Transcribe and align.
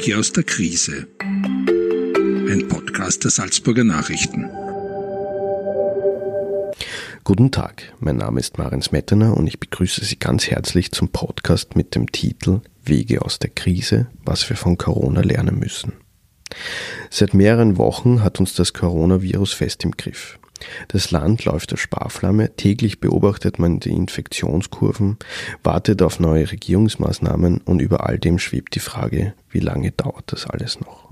Wege 0.00 0.18
aus 0.18 0.32
der 0.32 0.44
Krise. 0.44 1.08
Ein 1.20 2.66
Podcast 2.68 3.22
der 3.22 3.30
Salzburger 3.30 3.84
Nachrichten. 3.84 4.48
Guten 7.22 7.50
Tag, 7.50 7.92
mein 8.00 8.16
Name 8.16 8.40
ist 8.40 8.56
Marin 8.56 8.80
Smetana 8.80 9.32
und 9.32 9.46
ich 9.46 9.60
begrüße 9.60 10.02
Sie 10.02 10.18
ganz 10.18 10.46
herzlich 10.46 10.90
zum 10.92 11.10
Podcast 11.10 11.76
mit 11.76 11.94
dem 11.94 12.10
Titel 12.10 12.62
Wege 12.82 13.20
aus 13.20 13.40
der 13.40 13.50
Krise, 13.50 14.06
was 14.24 14.48
wir 14.48 14.56
von 14.56 14.78
Corona 14.78 15.20
lernen 15.20 15.58
müssen. 15.58 15.92
Seit 17.10 17.34
mehreren 17.34 17.76
Wochen 17.76 18.22
hat 18.22 18.40
uns 18.40 18.54
das 18.54 18.72
Coronavirus 18.72 19.52
fest 19.52 19.84
im 19.84 19.90
Griff. 19.90 20.39
Das 20.88 21.10
Land 21.10 21.44
läuft 21.44 21.72
auf 21.72 21.80
Sparflamme, 21.80 22.56
täglich 22.56 23.00
beobachtet 23.00 23.58
man 23.58 23.80
die 23.80 23.90
Infektionskurven, 23.90 25.18
wartet 25.62 26.02
auf 26.02 26.20
neue 26.20 26.50
Regierungsmaßnahmen 26.50 27.58
und 27.58 27.80
über 27.80 28.06
all 28.06 28.18
dem 28.18 28.38
schwebt 28.38 28.74
die 28.74 28.80
Frage, 28.80 29.34
wie 29.50 29.60
lange 29.60 29.90
dauert 29.92 30.32
das 30.32 30.46
alles 30.46 30.80
noch? 30.80 31.10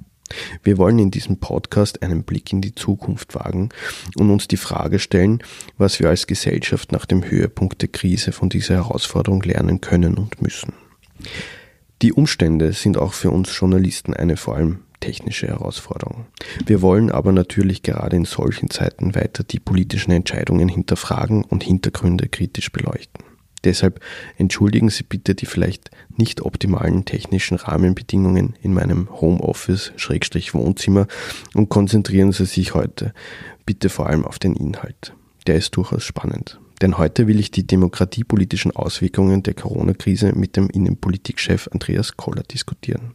Wir 0.62 0.76
wollen 0.78 0.98
in 0.98 1.10
diesem 1.10 1.38
Podcast 1.38 2.02
einen 2.02 2.22
Blick 2.22 2.52
in 2.52 2.60
die 2.60 2.74
Zukunft 2.74 3.34
wagen 3.34 3.70
und 4.16 4.30
uns 4.30 4.48
die 4.48 4.56
Frage 4.56 4.98
stellen, 4.98 5.42
was 5.78 6.00
wir 6.00 6.08
als 6.08 6.26
Gesellschaft 6.26 6.92
nach 6.92 7.06
dem 7.06 7.24
Höhepunkt 7.24 7.80
der 7.80 7.88
Krise 7.88 8.32
von 8.32 8.48
dieser 8.48 8.74
Herausforderung 8.74 9.42
lernen 9.42 9.80
können 9.80 10.18
und 10.18 10.42
müssen. 10.42 10.74
Die 12.02 12.12
Umstände 12.12 12.72
sind 12.72 12.96
auch 12.96 13.12
für 13.12 13.30
uns 13.30 13.56
Journalisten 13.58 14.14
eine 14.14 14.36
vor 14.36 14.56
allem 14.56 14.80
technische 15.00 15.48
Herausforderung. 15.48 16.26
Wir 16.66 16.82
wollen 16.82 17.10
aber 17.10 17.32
natürlich 17.32 17.82
gerade 17.82 18.16
in 18.16 18.24
solchen 18.24 18.70
Zeiten 18.70 19.14
weiter 19.14 19.44
die 19.44 19.60
politischen 19.60 20.12
Entscheidungen 20.12 20.68
hinterfragen 20.68 21.44
und 21.44 21.62
Hintergründe 21.62 22.28
kritisch 22.28 22.72
beleuchten. 22.72 23.24
Deshalb 23.64 24.00
entschuldigen 24.36 24.88
Sie 24.88 25.02
bitte 25.02 25.34
die 25.34 25.46
vielleicht 25.46 25.90
nicht 26.16 26.42
optimalen 26.42 27.04
technischen 27.04 27.56
Rahmenbedingungen 27.56 28.54
in 28.62 28.72
meinem 28.72 29.08
Homeoffice-Wohnzimmer 29.20 31.06
und 31.54 31.68
konzentrieren 31.68 32.32
Sie 32.32 32.46
sich 32.46 32.74
heute 32.74 33.12
bitte 33.66 33.88
vor 33.88 34.06
allem 34.06 34.24
auf 34.24 34.38
den 34.38 34.54
Inhalt. 34.54 35.12
Der 35.46 35.56
ist 35.56 35.76
durchaus 35.76 36.04
spannend. 36.04 36.60
Denn 36.80 36.96
heute 36.96 37.26
will 37.26 37.40
ich 37.40 37.50
die 37.50 37.66
demokratiepolitischen 37.66 38.70
Auswirkungen 38.70 39.42
der 39.42 39.54
Corona-Krise 39.54 40.32
mit 40.36 40.56
dem 40.56 40.70
Innenpolitikchef 40.70 41.68
Andreas 41.72 42.16
Koller 42.16 42.44
diskutieren. 42.44 43.14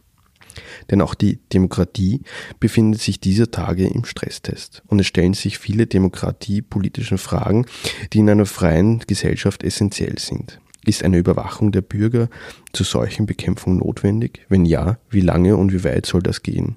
Denn 0.90 1.00
auch 1.00 1.14
die 1.14 1.38
Demokratie 1.52 2.22
befindet 2.60 3.00
sich 3.00 3.20
dieser 3.20 3.50
Tage 3.50 3.86
im 3.86 4.04
Stresstest. 4.04 4.82
Und 4.86 5.00
es 5.00 5.06
stellen 5.06 5.34
sich 5.34 5.58
viele 5.58 5.86
demokratiepolitische 5.86 7.18
Fragen, 7.18 7.66
die 8.12 8.18
in 8.18 8.30
einer 8.30 8.46
freien 8.46 9.00
Gesellschaft 9.06 9.62
essentiell 9.62 10.18
sind. 10.18 10.60
Ist 10.86 11.02
eine 11.02 11.18
Überwachung 11.18 11.72
der 11.72 11.80
Bürger 11.80 12.28
zur 12.72 12.84
solchen 12.84 13.26
Bekämpfung 13.26 13.78
notwendig? 13.78 14.44
Wenn 14.48 14.66
ja, 14.66 14.98
wie 15.08 15.22
lange 15.22 15.56
und 15.56 15.72
wie 15.72 15.82
weit 15.82 16.04
soll 16.04 16.22
das 16.22 16.42
gehen? 16.42 16.76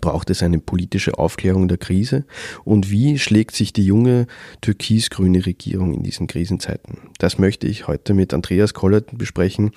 Braucht 0.00 0.30
es 0.30 0.42
eine 0.42 0.58
politische 0.58 1.18
Aufklärung 1.18 1.68
der 1.68 1.78
Krise? 1.78 2.24
Und 2.64 2.90
wie 2.90 3.18
schlägt 3.18 3.54
sich 3.54 3.72
die 3.72 3.84
junge 3.84 4.26
türkis-grüne 4.60 5.46
Regierung 5.46 5.94
in 5.94 6.02
diesen 6.02 6.26
Krisenzeiten? 6.26 6.98
Das 7.18 7.38
möchte 7.38 7.66
ich 7.66 7.86
heute 7.86 8.12
mit 8.14 8.34
Andreas 8.34 8.74
Kollert 8.74 9.16
besprechen, 9.16 9.70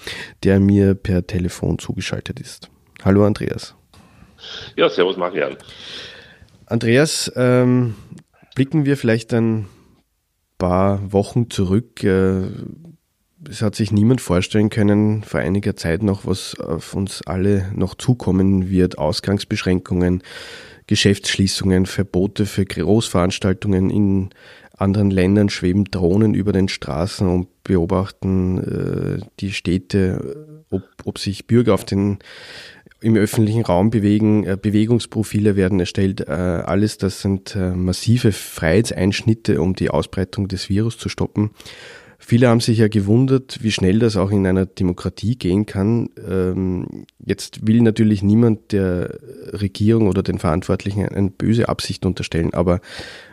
der 0.44 0.59
mir 0.59 0.95
per 0.95 1.25
Telefon 1.25 1.80
zugeschaltet 1.80 2.40
ist. 2.40 2.70
Hallo 3.03 3.25
Andreas. 3.25 3.75
Ja, 4.75 4.89
servus 4.89 5.17
Marian. 5.17 5.55
Andreas, 6.66 7.31
ähm, 7.36 7.95
blicken 8.56 8.86
wir 8.86 8.97
vielleicht 8.97 9.33
ein 9.33 9.67
paar 10.58 11.11
Wochen 11.11 11.50
zurück. 11.50 12.03
Äh, 12.03 12.41
es 13.50 13.61
hat 13.61 13.75
sich 13.75 13.91
niemand 13.91 14.19
vorstellen 14.19 14.69
können, 14.69 15.23
vor 15.23 15.39
einiger 15.39 15.75
Zeit 15.75 16.03
noch, 16.03 16.25
was 16.25 16.59
auf 16.59 16.94
uns 16.94 17.22
alle 17.25 17.72
noch 17.73 17.95
zukommen 17.95 18.69
wird. 18.69 18.97
Ausgangsbeschränkungen, 18.97 20.22
Geschäftsschließungen, 20.88 21.86
Verbote 21.86 22.45
für 22.45 22.66
Großveranstaltungen 22.66 23.89
in 23.89 24.29
anderen 24.79 25.12
Ländern 25.12 25.50
schweben 25.50 25.85
Drohnen 25.85 26.34
über 26.34 26.52
den 26.52 26.69
Straßen 26.69 27.28
und 27.28 27.63
beobachten 27.63 29.19
äh, 29.19 29.25
die 29.40 29.52
Städte, 29.52 30.63
ob, 30.69 30.84
ob 31.03 31.18
sich 31.18 31.47
Bürger 31.47 31.73
auf 31.73 31.85
den 31.85 32.19
im 33.01 33.15
öffentlichen 33.15 33.63
Raum 33.63 33.89
bewegen, 33.89 34.45
äh, 34.45 34.57
Bewegungsprofile 34.61 35.55
werden 35.55 35.79
erstellt. 35.79 36.21
Äh, 36.21 36.31
alles 36.31 36.97
das 36.97 37.21
sind 37.21 37.55
äh, 37.55 37.71
massive 37.71 38.31
Freiheitseinschnitte, 38.31 39.61
um 39.61 39.73
die 39.75 39.89
Ausbreitung 39.89 40.47
des 40.47 40.69
Virus 40.69 40.97
zu 40.97 41.09
stoppen. 41.09 41.51
Viele 42.21 42.49
haben 42.49 42.59
sich 42.59 42.79
ja 42.79 42.89
gewundert, 42.89 43.59
wie 43.63 43.71
schnell 43.71 43.99
das 43.99 44.17
auch 44.17 44.29
in 44.29 44.45
einer 44.45 44.65
Demokratie 44.65 45.37
gehen 45.37 45.65
kann. 45.65 46.09
Ähm, 46.29 47.05
jetzt 47.25 47.65
will 47.65 47.81
natürlich 47.81 48.21
niemand 48.21 48.73
der 48.73 49.17
Regierung 49.53 50.07
oder 50.07 50.21
den 50.21 50.37
Verantwortlichen 50.37 51.07
eine 51.07 51.29
böse 51.29 51.69
Absicht 51.69 52.05
unterstellen, 52.05 52.53
aber 52.53 52.81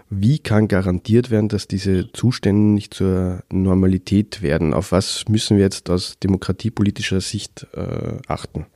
wie 0.08 0.38
kann 0.38 0.68
garantiert 0.68 1.32
werden, 1.32 1.48
dass 1.48 1.66
diese 1.66 2.12
Zustände 2.12 2.72
nicht 2.74 2.94
zur 2.94 3.42
Normalität 3.50 4.40
werden? 4.40 4.72
Auf 4.72 4.92
was 4.92 5.24
müssen 5.28 5.56
wir 5.56 5.64
jetzt 5.64 5.90
aus 5.90 6.20
demokratiepolitischer 6.20 7.20
Sicht 7.20 7.66
äh, 7.74 8.18
achten? 8.28 8.66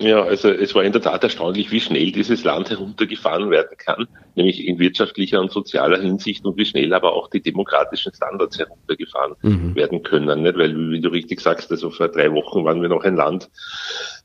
Ja, 0.00 0.22
also 0.22 0.48
es 0.48 0.76
war 0.76 0.84
in 0.84 0.92
der 0.92 1.02
Tat 1.02 1.24
erstaunlich, 1.24 1.72
wie 1.72 1.80
schnell 1.80 2.12
dieses 2.12 2.44
Land 2.44 2.70
heruntergefahren 2.70 3.50
werden 3.50 3.76
kann, 3.76 4.06
nämlich 4.36 4.64
in 4.64 4.78
wirtschaftlicher 4.78 5.40
und 5.40 5.50
sozialer 5.50 6.00
Hinsicht 6.00 6.44
und 6.44 6.56
wie 6.56 6.64
schnell 6.64 6.94
aber 6.94 7.14
auch 7.14 7.28
die 7.28 7.42
demokratischen 7.42 8.14
Standards 8.14 8.58
heruntergefahren 8.58 9.34
mhm. 9.42 9.74
werden 9.74 10.04
können. 10.04 10.42
Nicht? 10.42 10.56
Weil, 10.56 10.76
wie 10.90 11.00
du 11.00 11.08
richtig 11.08 11.40
sagst, 11.40 11.72
also 11.72 11.90
vor 11.90 12.08
drei 12.08 12.32
Wochen 12.32 12.64
waren 12.64 12.80
wir 12.80 12.88
noch 12.88 13.02
ein 13.02 13.16
Land, 13.16 13.50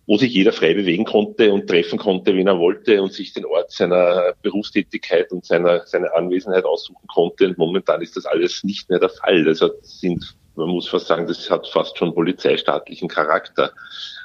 wo 0.06 0.18
sich 0.18 0.32
jeder 0.32 0.52
frei 0.52 0.76
bewegen 0.76 1.06
konnte 1.06 1.52
und 1.52 1.68
treffen 1.68 1.98
konnte, 1.98 2.36
wen 2.36 2.48
er 2.48 2.60
wollte 2.60 3.02
und 3.02 3.12
sich 3.12 3.34
den 3.34 3.46
Ort 3.46 3.72
seiner 3.72 4.34
Berufstätigkeit 4.44 5.32
und 5.32 5.44
seiner, 5.44 5.88
seiner 5.88 6.16
Anwesenheit 6.16 6.66
aussuchen 6.66 7.08
konnte. 7.08 7.48
Und 7.48 7.58
momentan 7.58 8.04
ist 8.04 8.16
das 8.16 8.28
alles 8.28 8.64
nicht 8.64 8.92
mehr 8.92 9.00
der 9.00 9.10
Fall. 9.10 9.48
Also 9.48 9.72
sind 9.82 10.36
man 10.56 10.70
muss 10.70 10.88
fast 10.88 11.08
sagen, 11.08 11.28
das 11.28 11.50
hat 11.50 11.68
fast 11.68 11.98
schon 11.98 12.14
polizeistaatlichen 12.14 13.08
Charakter. 13.08 13.72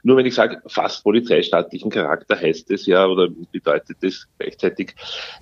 Nur 0.03 0.17
wenn 0.17 0.27
ich 0.27 0.35
sage 0.35 0.61
fast 0.67 1.03
polizeistaatlichen 1.03 1.91
Charakter, 1.91 2.39
heißt 2.39 2.71
es 2.71 2.87
ja 2.87 3.07
oder 3.07 3.29
bedeutet 3.53 3.99
es 4.03 4.29
gleichzeitig, 4.39 4.95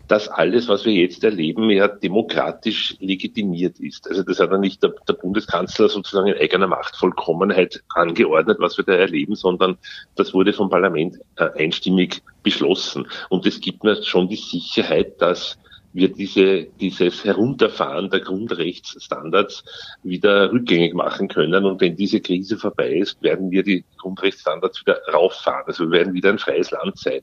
dass 0.09 0.29
alles, 0.29 0.69
was 0.69 0.85
wir 0.85 0.93
jetzt 0.93 1.25
erleben, 1.25 1.69
ja 1.71 1.89
demokratisch 1.89 2.97
legitimiert 3.01 3.79
ist. 3.81 4.09
Also 4.09 4.23
das 4.23 4.41
hat 4.41 4.51
ja 4.51 4.59
nicht 4.59 4.83
der, 4.83 4.95
der 5.09 5.15
Bundeskanzler 5.15 5.89
sozusagen 5.89 6.29
in 6.29 6.39
eigener 6.39 6.67
Machtvollkommenheit 6.67 7.83
angeordnet, 7.95 8.59
was 8.61 8.77
wir 8.77 8.85
da 8.85 8.95
erleben, 8.95 9.35
sondern 9.35 9.77
das 10.15 10.33
wurde 10.33 10.53
vom 10.53 10.71
Parlament 10.71 11.19
äh, 11.37 11.51
einstimmig 11.57 12.23
beschlossen. 12.43 13.07
Und 13.29 13.47
es 13.47 13.61
gibt 13.61 13.85
mir 13.85 14.03
schon 14.03 14.29
die 14.29 14.37
Sicherheit, 14.37 15.21
dass 15.21 15.59
wir 15.97 16.13
diese, 16.13 16.65
dieses 16.79 17.25
Herunterfahren 17.25 18.11
der 18.11 18.21
Grundrechtsstandards 18.21 19.65
wieder 20.03 20.53
rückgängig 20.53 20.95
machen 20.95 21.29
können. 21.29 21.65
Und 21.65 21.81
wenn 21.81 21.97
diese 21.97 22.21
Krise 22.21 22.59
vorbei 22.59 22.93
ist, 22.93 23.23
werden 23.23 23.51
wir 23.51 23.63
die 23.63 23.85
Grundrechtsstandards 23.99 24.83
wieder 24.83 25.01
rauffahren. 25.13 25.65
Also 25.67 25.85
wir 25.85 25.99
werden 25.99 26.15
wieder 26.15 26.29
ein 26.29 26.39
freies 26.39 26.71
Land 26.71 26.99
sein. 26.99 27.23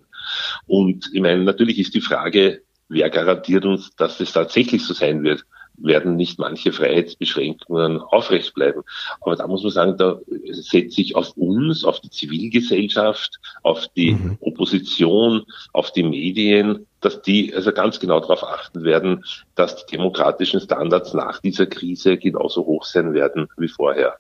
Und 0.65 1.09
ich 1.13 1.21
meine, 1.21 1.43
natürlich 1.43 1.79
ist 1.79 1.93
die 1.93 2.01
Frage, 2.01 2.63
wer 2.89 3.09
garantiert 3.09 3.63
uns, 3.65 3.95
dass 3.95 4.19
es 4.19 4.33
tatsächlich 4.33 4.83
so 4.83 4.93
sein 4.93 5.23
wird? 5.23 5.45
Werden 5.77 6.15
nicht 6.15 6.39
manche 6.39 6.71
Freiheitsbeschränkungen 6.71 7.99
aufrecht 7.99 8.53
bleiben. 8.53 8.81
Aber 9.21 9.35
da 9.35 9.47
muss 9.47 9.63
man 9.63 9.71
sagen, 9.71 9.97
da 9.97 10.19
setze 10.51 11.01
ich 11.01 11.15
auf 11.15 11.35
uns, 11.35 11.83
auf 11.83 11.99
die 11.99 12.09
Zivilgesellschaft, 12.09 13.39
auf 13.63 13.87
die 13.95 14.11
mhm. 14.13 14.37
Opposition, 14.41 15.43
auf 15.73 15.91
die 15.91 16.03
Medien, 16.03 16.85
dass 17.01 17.21
die 17.21 17.53
also 17.53 17.71
ganz 17.71 17.99
genau 17.99 18.19
darauf 18.19 18.43
achten 18.43 18.83
werden, 18.83 19.23
dass 19.55 19.85
die 19.85 19.91
demokratischen 19.91 20.61
Standards 20.61 21.13
nach 21.13 21.41
dieser 21.41 21.65
Krise 21.65 22.17
genauso 22.17 22.65
hoch 22.65 22.85
sein 22.85 23.13
werden 23.13 23.47
wie 23.57 23.67
vorher. 23.67 24.15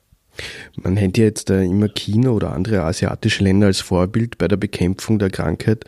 Man 0.75 0.95
nennt 0.95 1.17
ja 1.17 1.25
jetzt 1.25 1.49
immer 1.49 1.89
China 1.89 2.31
oder 2.31 2.53
andere 2.53 2.81
asiatische 2.81 3.43
Länder 3.43 3.67
als 3.67 3.81
Vorbild 3.81 4.37
bei 4.37 4.47
der 4.47 4.57
Bekämpfung 4.57 5.19
der 5.19 5.29
Krankheit. 5.29 5.85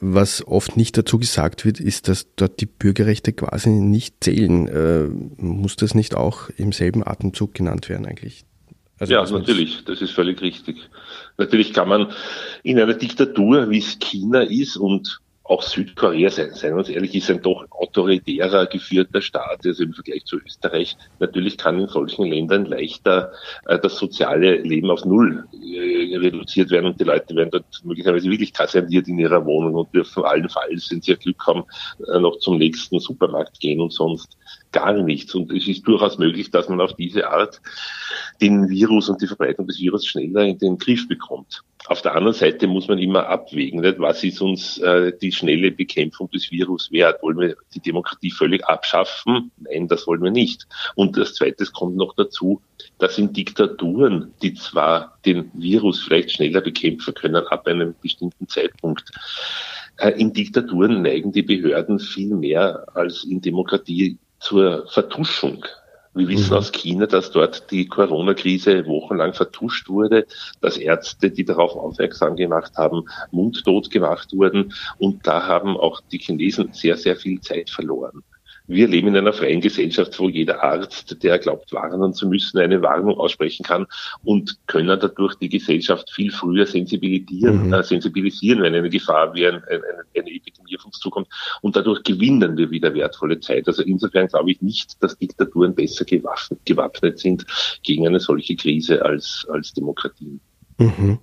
Was 0.00 0.46
oft 0.46 0.76
nicht 0.76 0.96
dazu 0.96 1.18
gesagt 1.18 1.64
wird, 1.64 1.80
ist, 1.80 2.08
dass 2.08 2.34
dort 2.36 2.60
die 2.60 2.66
Bürgerrechte 2.66 3.32
quasi 3.32 3.70
nicht 3.70 4.22
zählen. 4.22 4.68
Äh, 4.68 5.08
muss 5.42 5.76
das 5.76 5.94
nicht 5.94 6.14
auch 6.14 6.50
im 6.56 6.72
selben 6.72 7.06
Atemzug 7.06 7.54
genannt 7.54 7.88
werden 7.88 8.06
eigentlich? 8.06 8.44
Also 8.98 9.12
ja, 9.12 9.24
natürlich, 9.24 9.84
das 9.84 10.00
ist 10.00 10.12
völlig 10.12 10.40
richtig. 10.40 10.76
Natürlich 11.36 11.72
kann 11.72 11.88
man 11.88 12.12
in 12.62 12.78
einer 12.78 12.94
Diktatur, 12.94 13.70
wie 13.70 13.78
es 13.78 13.98
China 13.98 14.42
ist 14.42 14.76
und 14.76 15.20
auch 15.44 15.62
Südkorea, 15.62 16.30
seien, 16.30 16.54
seien 16.54 16.72
wir 16.72 16.78
uns 16.78 16.88
ehrlich, 16.88 17.14
ist 17.14 17.30
ein 17.30 17.42
doch 17.42 17.66
autoritärer 17.70 18.66
geführter 18.66 19.20
Staat, 19.20 19.66
also 19.66 19.82
im 19.82 19.92
Vergleich 19.92 20.24
zu 20.24 20.38
Österreich. 20.38 20.96
Natürlich 21.18 21.58
kann 21.58 21.78
in 21.78 21.86
solchen 21.86 22.24
Ländern 22.24 22.64
leichter 22.64 23.30
äh, 23.66 23.78
das 23.78 23.96
soziale 23.96 24.56
Leben 24.56 24.90
auf 24.90 25.04
Null 25.04 25.46
äh, 25.52 26.16
reduziert 26.16 26.70
werden 26.70 26.86
und 26.86 27.00
die 27.00 27.04
Leute 27.04 27.36
werden 27.36 27.50
dort 27.50 27.66
möglicherweise 27.84 28.30
wirklich 28.30 28.54
kaserniert 28.54 29.06
in 29.06 29.18
ihrer 29.18 29.44
Wohnung 29.44 29.74
und 29.74 29.94
dürfen 29.94 30.24
allenfalls, 30.24 30.90
wenn 30.90 31.02
sie 31.02 31.14
Glück 31.14 31.46
haben, 31.46 31.64
äh, 32.08 32.18
noch 32.18 32.38
zum 32.38 32.56
nächsten 32.56 32.98
Supermarkt 32.98 33.60
gehen 33.60 33.82
und 33.82 33.92
sonst 33.92 34.38
gar 34.74 34.92
nichts. 34.92 35.34
Und 35.34 35.50
es 35.52 35.66
ist 35.66 35.86
durchaus 35.86 36.18
möglich, 36.18 36.50
dass 36.50 36.68
man 36.68 36.80
auf 36.80 36.94
diese 36.94 37.30
Art 37.30 37.62
den 38.40 38.68
Virus 38.68 39.08
und 39.08 39.22
die 39.22 39.26
Verbreitung 39.26 39.66
des 39.66 39.78
Virus 39.80 40.04
schneller 40.04 40.42
in 40.42 40.58
den 40.58 40.76
Griff 40.76 41.08
bekommt. 41.08 41.62
Auf 41.86 42.02
der 42.02 42.14
anderen 42.14 42.34
Seite 42.34 42.66
muss 42.66 42.88
man 42.88 42.98
immer 42.98 43.26
abwägen, 43.26 43.80
nicht? 43.80 43.98
was 43.98 44.24
ist 44.24 44.40
uns 44.40 44.78
äh, 44.78 45.12
die 45.20 45.30
schnelle 45.30 45.70
Bekämpfung 45.70 46.28
des 46.30 46.50
Virus 46.50 46.90
wert? 46.90 47.22
Wollen 47.22 47.38
wir 47.38 47.56
die 47.74 47.80
Demokratie 47.80 48.30
völlig 48.30 48.64
abschaffen? 48.64 49.52
Nein, 49.58 49.86
das 49.86 50.06
wollen 50.06 50.22
wir 50.22 50.30
nicht. 50.30 50.66
Und 50.96 51.16
das 51.16 51.34
Zweite 51.34 51.64
kommt 51.66 51.96
noch 51.96 52.14
dazu, 52.16 52.60
dass 52.98 53.18
in 53.18 53.32
Diktaturen, 53.32 54.32
die 54.42 54.54
zwar 54.54 55.18
den 55.24 55.50
Virus 55.54 56.02
vielleicht 56.02 56.32
schneller 56.32 56.62
bekämpfen 56.62 57.14
können 57.14 57.46
ab 57.46 57.66
einem 57.66 57.94
bestimmten 58.02 58.48
Zeitpunkt, 58.48 59.10
äh, 59.98 60.10
in 60.20 60.32
Diktaturen 60.32 61.02
neigen 61.02 61.32
die 61.32 61.42
Behörden 61.42 62.00
viel 62.00 62.34
mehr 62.34 62.86
als 62.94 63.24
in 63.24 63.40
Demokratie 63.40 64.18
zur 64.44 64.86
Vertuschung. 64.88 65.64
Wir 66.12 66.28
wissen 66.28 66.50
mhm. 66.50 66.58
aus 66.58 66.70
China, 66.70 67.06
dass 67.06 67.32
dort 67.32 67.70
die 67.72 67.88
Corona-Krise 67.88 68.86
wochenlang 68.86 69.32
vertuscht 69.32 69.88
wurde, 69.88 70.26
dass 70.60 70.76
Ärzte, 70.76 71.30
die 71.30 71.44
darauf 71.44 71.74
aufmerksam 71.74 72.36
gemacht 72.36 72.76
haben, 72.76 73.08
mundtot 73.32 73.90
gemacht 73.90 74.32
wurden. 74.32 74.72
Und 74.98 75.26
da 75.26 75.46
haben 75.46 75.76
auch 75.76 76.00
die 76.12 76.18
Chinesen 76.18 76.72
sehr, 76.72 76.96
sehr 76.96 77.16
viel 77.16 77.40
Zeit 77.40 77.68
verloren. 77.70 78.22
Wir 78.66 78.88
leben 78.88 79.08
in 79.08 79.16
einer 79.16 79.34
freien 79.34 79.60
Gesellschaft, 79.60 80.18
wo 80.18 80.30
jeder 80.30 80.62
Arzt, 80.62 81.22
der 81.22 81.38
glaubt, 81.38 81.70
warnen 81.72 82.14
zu 82.14 82.26
müssen, 82.26 82.58
eine 82.58 82.80
Warnung 82.80 83.18
aussprechen 83.18 83.62
kann 83.62 83.86
und 84.22 84.56
können 84.66 84.98
dadurch 84.98 85.34
die 85.34 85.50
Gesellschaft 85.50 86.10
viel 86.10 86.32
früher 86.32 86.64
sensibilisieren, 86.64 87.66
mhm. 87.66 87.74
äh, 87.74 87.82
sensibilisieren 87.82 88.62
wenn 88.62 88.74
eine 88.74 88.88
Gefahr 88.88 89.34
wie 89.34 89.46
ein, 89.46 89.56
ein, 89.56 89.82
eine 90.16 90.30
Epidemie 90.30 90.78
auf 90.78 90.86
uns 90.86 90.98
zukommt. 90.98 91.28
Und 91.60 91.76
dadurch 91.76 92.02
gewinnen 92.04 92.56
wir 92.56 92.70
wieder 92.70 92.94
wertvolle 92.94 93.38
Zeit. 93.38 93.68
Also 93.68 93.82
insofern 93.82 94.28
glaube 94.28 94.52
ich 94.52 94.62
nicht, 94.62 95.02
dass 95.02 95.18
Diktaturen 95.18 95.74
besser 95.74 96.06
gewappnet, 96.06 96.60
gewappnet 96.64 97.18
sind 97.18 97.44
gegen 97.82 98.06
eine 98.06 98.18
solche 98.18 98.56
Krise 98.56 99.04
als, 99.04 99.46
als 99.50 99.74
Demokratien. 99.74 100.40
Mhm. 100.78 101.18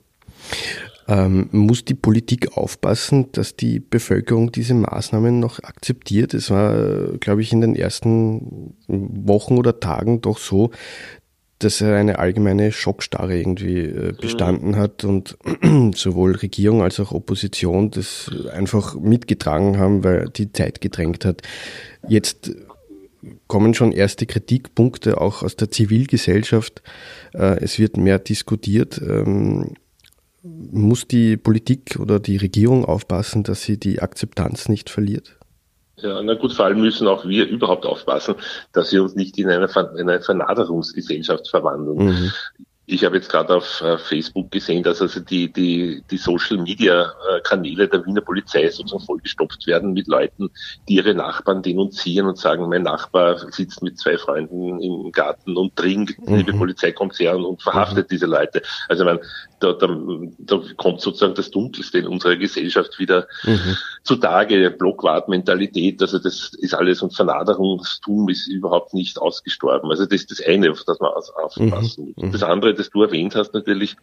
Ähm, 1.12 1.50
muss 1.52 1.84
die 1.84 1.94
Politik 1.94 2.56
aufpassen, 2.56 3.34
dass 3.34 3.58
die 3.58 3.82
Bevölkerung 3.82 4.54
diese 4.54 4.76
Maßnahmen 4.76 5.42
noch 5.42 5.62
akzeptiert? 5.62 6.34
Es 6.34 6.50
war, 6.50 7.18
glaube 7.18 7.42
ich, 7.42 7.52
in 7.52 7.60
den 7.60 7.76
ersten 7.76 8.76
Wochen 8.88 9.58
oder 9.58 9.82
Tagen 9.82 10.22
doch 10.22 10.38
so, 10.38 10.72
dass 11.60 11.82
eine 11.82 12.18
allgemeine 12.18 12.72
Schockstarre 12.72 13.38
irgendwie 13.38 13.80
äh, 13.80 14.14
bestanden 14.14 14.78
hat 14.78 15.04
und 15.04 15.38
sowohl 15.96 16.36
Regierung 16.36 16.82
als 16.82 16.98
auch 17.02 17.12
Opposition 17.12 17.92
das 17.92 18.32
einfach 18.54 18.96
mitgetragen 18.96 19.78
haben, 19.78 20.06
weil 20.06 20.30
die 20.30 20.54
Zeit 20.54 20.80
gedrängt 20.80 21.26
hat. 21.26 21.42
Jetzt 22.08 22.56
kommen 23.48 23.74
schon 23.74 23.92
erste 23.92 24.26
Kritikpunkte 24.28 25.20
auch 25.20 25.44
aus 25.44 25.58
der 25.58 25.72
Zivilgesellschaft. 25.72 26.82
Äh, 27.34 27.60
es 27.62 27.80
wird 27.80 27.98
mehr 27.98 28.18
diskutiert. 28.18 29.02
Muss 30.44 31.08
die 31.08 31.38
Politik 31.38 32.00
oder 32.00 32.20
die 32.20 32.38
Regierung 32.38 32.84
aufpassen, 32.86 33.44
dass 33.44 33.62
sie 33.62 33.80
die 33.80 34.02
Akzeptanz 34.02 34.70
nicht 34.70 34.90
verliert? 34.90 35.38
Ja, 35.98 36.22
na 36.24 36.34
gut, 36.34 36.54
vor 36.54 36.66
allem 36.66 36.82
müssen 36.82 37.08
auch 37.08 37.26
wir 37.26 37.48
überhaupt 37.48 37.86
aufpassen, 37.86 38.36
dass 38.74 38.92
wir 38.92 39.04
uns 39.04 39.16
nicht 39.16 39.38
in 39.38 39.50
eine, 39.50 39.70
in 39.98 40.10
eine 40.10 40.22
Vernaderungsgesellschaft 40.22 41.48
verwandeln. 41.48 41.98
Mhm. 41.98 42.32
Ich 42.88 43.06
habe 43.06 43.16
jetzt 43.16 43.30
gerade 43.30 43.56
auf 43.56 43.82
äh, 43.82 43.98
Facebook 44.00 44.52
gesehen, 44.52 44.84
dass 44.84 45.02
also 45.02 45.20
die, 45.20 45.54
die, 45.54 46.04
die 46.10 46.18
Social 46.18 46.58
Media 46.58 47.04
äh, 47.04 47.40
Kanäle 47.42 47.88
der 47.88 48.06
Wiener 48.06 48.22
Polizei 48.22 48.68
sozusagen 48.70 49.06
vollgestopft 49.06 49.66
werden 49.68 49.94
mit 49.94 50.08
Leuten, 50.08 50.50
die 50.90 50.96
ihre 50.96 51.14
Nachbarn 51.14 51.62
denunzieren 51.62 52.28
und 52.28 52.38
sagen, 52.38 52.68
mein 52.68 52.82
Nachbar 52.82 53.38
sitzt 53.52 53.82
mit 53.82 53.98
zwei 53.98 54.18
Freunden 54.18 54.82
im 54.82 55.12
Garten 55.12 55.56
und 55.56 55.76
trinkt, 55.76 56.18
mhm. 56.28 56.36
liebe 56.36 56.54
Polizei 56.54 56.92
kommt 56.92 57.18
her 57.20 57.38
und, 57.38 57.46
und 57.46 57.62
verhaftet 57.62 58.08
mhm. 58.08 58.14
diese 58.14 58.26
Leute. 58.26 58.62
Also 58.90 59.04
ich 59.04 59.06
meine, 59.06 59.22
da, 59.62 59.74
da, 59.74 59.88
da 60.38 60.62
kommt 60.78 61.02
sozusagen 61.02 61.36
das 61.36 61.52
Dunkelste 61.52 62.00
in 62.00 62.08
unserer 62.08 62.36
Gesellschaft 62.36 63.00
wieder 63.00 63.28
mhm. 63.44 63.78
zutage, 64.04 64.72
Blockwartmentalität, 64.72 66.02
also 66.02 66.20
das 66.20 66.54
ist 66.56 66.74
alles 66.74 67.02
und 67.02 67.16
Vernaderungstum 67.16 68.30
ist 68.30 68.48
überhaupt 68.48 68.94
nicht 68.94 69.20
ausgestorben. 69.20 69.90
Also 69.92 70.06
das 70.06 70.22
ist 70.22 70.32
das 70.32 70.46
eine, 70.46 70.72
auf 70.72 70.84
das 70.86 71.00
man 71.00 71.12
aufpassen 71.12 71.70
muss. 71.70 71.98
Mhm. 71.98 72.32
Das 72.32 72.44
andere, 72.44 72.74
das 72.74 72.90
du 72.90 73.04
erwähnt 73.04 73.36
hast, 73.36 73.54
natürlich 73.54 73.96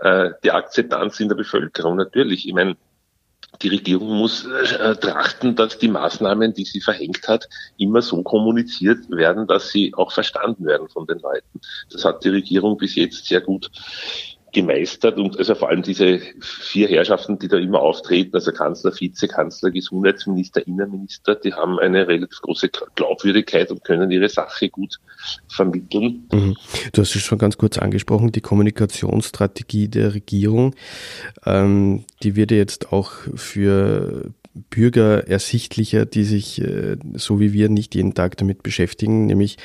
äh, 0.00 0.30
die 0.44 0.52
Akzeptanz 0.52 1.20
in 1.20 1.28
der 1.28 1.36
Bevölkerung. 1.36 1.96
Natürlich, 1.96 2.46
ich 2.46 2.54
meine, 2.54 2.76
die 3.62 3.68
Regierung 3.68 4.16
muss 4.16 4.46
äh, 4.46 4.96
trachten, 4.96 5.56
dass 5.56 5.78
die 5.78 5.88
Maßnahmen, 5.88 6.54
die 6.54 6.64
sie 6.64 6.80
verhängt 6.80 7.28
hat, 7.28 7.48
immer 7.76 8.00
so 8.00 8.22
kommuniziert 8.22 9.10
werden, 9.10 9.46
dass 9.46 9.70
sie 9.70 9.92
auch 9.94 10.12
verstanden 10.12 10.66
werden 10.66 10.88
von 10.88 11.06
den 11.06 11.18
Leuten. 11.18 11.60
Das 11.90 12.04
hat 12.04 12.24
die 12.24 12.30
Regierung 12.30 12.78
bis 12.78 12.94
jetzt 12.94 13.26
sehr 13.26 13.40
gut 13.40 13.70
gemeistert 14.52 15.18
und 15.18 15.38
also 15.38 15.54
vor 15.54 15.68
allem 15.68 15.82
diese 15.82 16.20
vier 16.40 16.88
Herrschaften, 16.88 17.38
die 17.38 17.48
da 17.48 17.56
immer 17.56 17.80
auftreten, 17.80 18.34
also 18.34 18.52
Kanzler, 18.52 18.92
Vizekanzler, 18.98 19.70
Gesundheitsminister, 19.70 20.66
Innenminister, 20.66 21.34
die 21.34 21.52
haben 21.52 21.78
eine 21.78 22.08
relativ 22.08 22.40
große 22.40 22.70
Glaubwürdigkeit 22.94 23.70
und 23.70 23.84
können 23.84 24.10
ihre 24.10 24.28
Sache 24.28 24.68
gut 24.68 24.98
vermitteln. 25.48 26.28
Mhm. 26.32 26.56
Du 26.92 27.02
hast 27.02 27.14
es 27.14 27.22
schon 27.22 27.38
ganz 27.38 27.58
kurz 27.58 27.78
angesprochen, 27.78 28.32
die 28.32 28.40
Kommunikationsstrategie 28.40 29.88
der 29.88 30.14
Regierung, 30.14 30.74
ähm, 31.46 32.04
die 32.22 32.36
wird 32.36 32.50
jetzt 32.50 32.92
auch 32.92 33.12
für 33.34 34.32
Bürger 34.68 35.28
ersichtlicher, 35.28 36.06
die 36.06 36.24
sich 36.24 36.60
äh, 36.60 36.96
so 37.14 37.38
wie 37.40 37.52
wir 37.52 37.68
nicht 37.68 37.94
jeden 37.94 38.14
Tag 38.14 38.36
damit 38.36 38.62
beschäftigen, 38.62 39.26
nämlich 39.26 39.58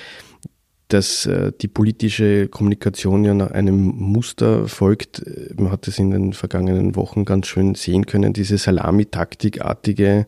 dass 0.88 1.26
äh, 1.26 1.52
die 1.62 1.68
politische 1.68 2.48
Kommunikation 2.48 3.24
ja 3.26 3.34
nach 3.34 3.52
einem 3.52 3.86
Muster 3.86 4.68
folgt. 4.68 5.24
Man 5.58 5.72
hat 5.72 5.88
es 5.88 5.98
in 5.98 6.12
den 6.12 6.34
vergangenen 6.34 6.96
Wochen 6.96 7.26
ganz 7.26 7.48
schön 7.48 7.76
sehen 7.76 8.06
können, 8.06 8.34
diese 8.34 8.58
Salamitaktikartige 8.58 10.28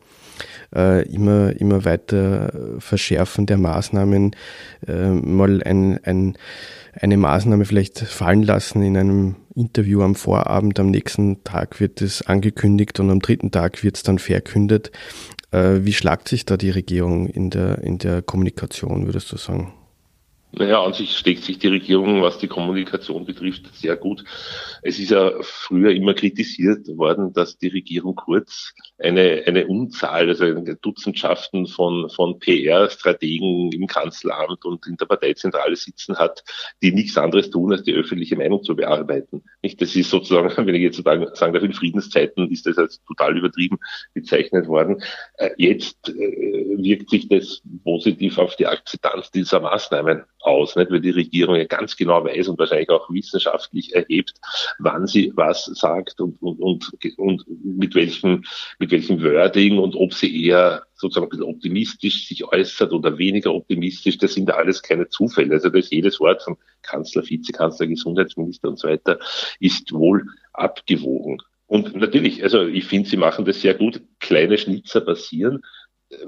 äh, 0.75 1.07
immer, 1.09 1.59
immer 1.59 1.86
weiter 1.86 2.51
Verschärfen 2.80 3.45
der 3.45 3.57
Maßnahmen, 3.57 4.36
äh, 4.88 5.09
mal 5.09 5.62
ein, 5.63 6.00
ein, 6.04 6.38
eine 6.94 7.18
Maßnahme 7.18 7.65
vielleicht 7.65 8.00
fallen 8.00 8.44
lassen 8.44 8.81
in 8.81 8.98
einem 8.98 9.36
Interview 9.56 10.01
am 10.01 10.15
Vorabend, 10.15 10.80
am 10.80 10.92
nächsten 10.92 11.44
Tag 11.44 11.80
wird 11.80 12.01
es 12.01 12.21
angekündigt 12.21 13.00
und 13.00 13.09
am 13.09 13.19
dritten 13.19 13.51
Tag 13.51 13.83
wird 13.83 13.98
es 13.98 14.04
dann 14.04 14.19
verkündet. 14.19 14.92
Äh, 15.51 15.80
wie 15.81 15.94
schlagt 15.94 16.27
sich 16.27 16.45
da 16.45 16.57
die 16.57 16.71
Regierung 16.71 17.27
in 17.27 17.50
der, 17.50 17.80
in 17.80 17.98
der 17.98 18.21
Kommunikation, 18.21 19.06
würdest 19.06 19.31
du 19.31 19.38
sagen? 19.38 19.74
Naja, 20.51 20.81
an 20.83 20.94
sich 20.94 21.17
steckt 21.17 21.44
sich 21.44 21.59
die 21.59 21.67
Regierung, 21.67 22.21
was 22.21 22.38
die 22.38 22.47
Kommunikation 22.47 23.25
betrifft, 23.25 23.75
sehr 23.75 23.97
gut. 23.97 24.23
Es 24.81 24.97
ist 24.97 25.11
ja 25.11 25.31
früher 25.41 25.91
immer 25.91 26.13
kritisiert 26.13 26.88
worden, 26.97 27.33
dass 27.33 27.57
die 27.57 27.68
Regierung 27.68 28.16
Kurz 28.16 28.73
eine, 28.99 29.44
eine 29.45 29.68
Unzahl, 29.68 30.27
also 30.30 30.54
Dutzendschaften 30.81 31.68
von, 31.68 32.09
von 32.09 32.39
PR-Strategen 32.39 33.71
im 33.71 33.87
Kanzleramt 33.87 34.66
und 34.66 34.87
in 34.87 34.97
der 34.97 35.06
Parteizentrale 35.06 35.75
sitzen 35.75 36.18
hat, 36.18 36.44
die 36.81 36.92
nichts 36.92 37.18
anderes 37.18 37.49
tun, 37.49 37.71
als 37.71 37.83
die 37.83 37.94
öffentliche 37.94 38.35
Meinung 38.35 38.63
zu 38.63 38.75
bearbeiten. 38.75 39.44
Nicht, 39.61 39.81
das 39.81 39.95
ist 39.95 40.09
sozusagen, 40.09 40.49
wenn 40.66 40.75
ich 40.75 40.81
jetzt 40.81 40.97
sagen 41.04 41.54
darf, 41.54 41.63
in 41.63 41.73
Friedenszeiten 41.73 42.51
ist 42.51 42.66
das 42.66 42.77
als 42.77 43.04
total 43.06 43.37
übertrieben 43.37 43.77
bezeichnet 44.13 44.68
worden. 44.68 45.04
Äh, 45.37 45.51
jetzt 45.57 46.09
äh, 46.09 46.77
wirkt 46.77 47.09
sich 47.09 47.27
das 47.27 47.61
positiv 47.83 48.37
auf 48.37 48.56
die 48.56 48.68
Akzeptanz 48.68 49.31
dieser 49.31 49.59
Maßnahmen 49.59 50.23
aus, 50.39 50.75
nicht? 50.75 50.92
weil 50.92 51.01
die 51.01 51.11
Regierung 51.11 51.56
ja 51.56 51.66
ganz 51.66 51.95
genau 51.95 52.23
weiß 52.23 52.47
und 52.47 52.59
wahrscheinlich 52.59 52.89
auch 52.89 53.09
wissenschaftlich 53.09 53.94
erhebt, 53.94 54.33
wann 54.80 55.07
sie 55.07 55.31
was 55.35 55.66
sagt 55.66 56.19
und, 56.19 56.42
und, 56.42 56.59
und, 56.59 56.92
und 57.18 57.45
mit 57.63 57.95
welchem, 57.95 58.44
mit 58.80 58.86
welchem 58.91 59.23
Wording 59.23 59.77
und 59.77 59.95
ob 59.95 60.13
sie 60.13 60.45
eher 60.45 60.83
sozusagen 60.95 61.27
ein 61.27 61.29
bisschen 61.29 61.45
optimistisch 61.45 62.27
sich 62.27 62.44
äußert 62.44 62.91
oder 62.91 63.17
weniger 63.17 63.53
optimistisch, 63.53 64.17
das 64.17 64.33
sind 64.33 64.51
alles 64.51 64.81
keine 64.81 65.09
Zufälle. 65.09 65.53
Also 65.53 65.69
das 65.69 65.89
jedes 65.89 66.19
Wort 66.19 66.44
vom 66.44 66.57
Kanzler, 66.81 67.23
Vizekanzler, 67.27 67.87
Gesundheitsminister 67.87 68.69
und 68.69 68.79
so 68.79 68.87
weiter 68.87 69.19
ist 69.59 69.91
wohl 69.94 70.25
abgewogen. 70.53 71.37
Und 71.67 71.95
natürlich, 71.95 72.44
also 72.44 72.65
ich 72.65 72.85
finde, 72.85 73.09
sie 73.09 73.17
machen 73.17 73.45
das 73.45 73.61
sehr 73.61 73.73
gut. 73.73 74.01
Kleine 74.19 74.57
Schnitzer 74.57 75.01
passieren. 75.01 75.61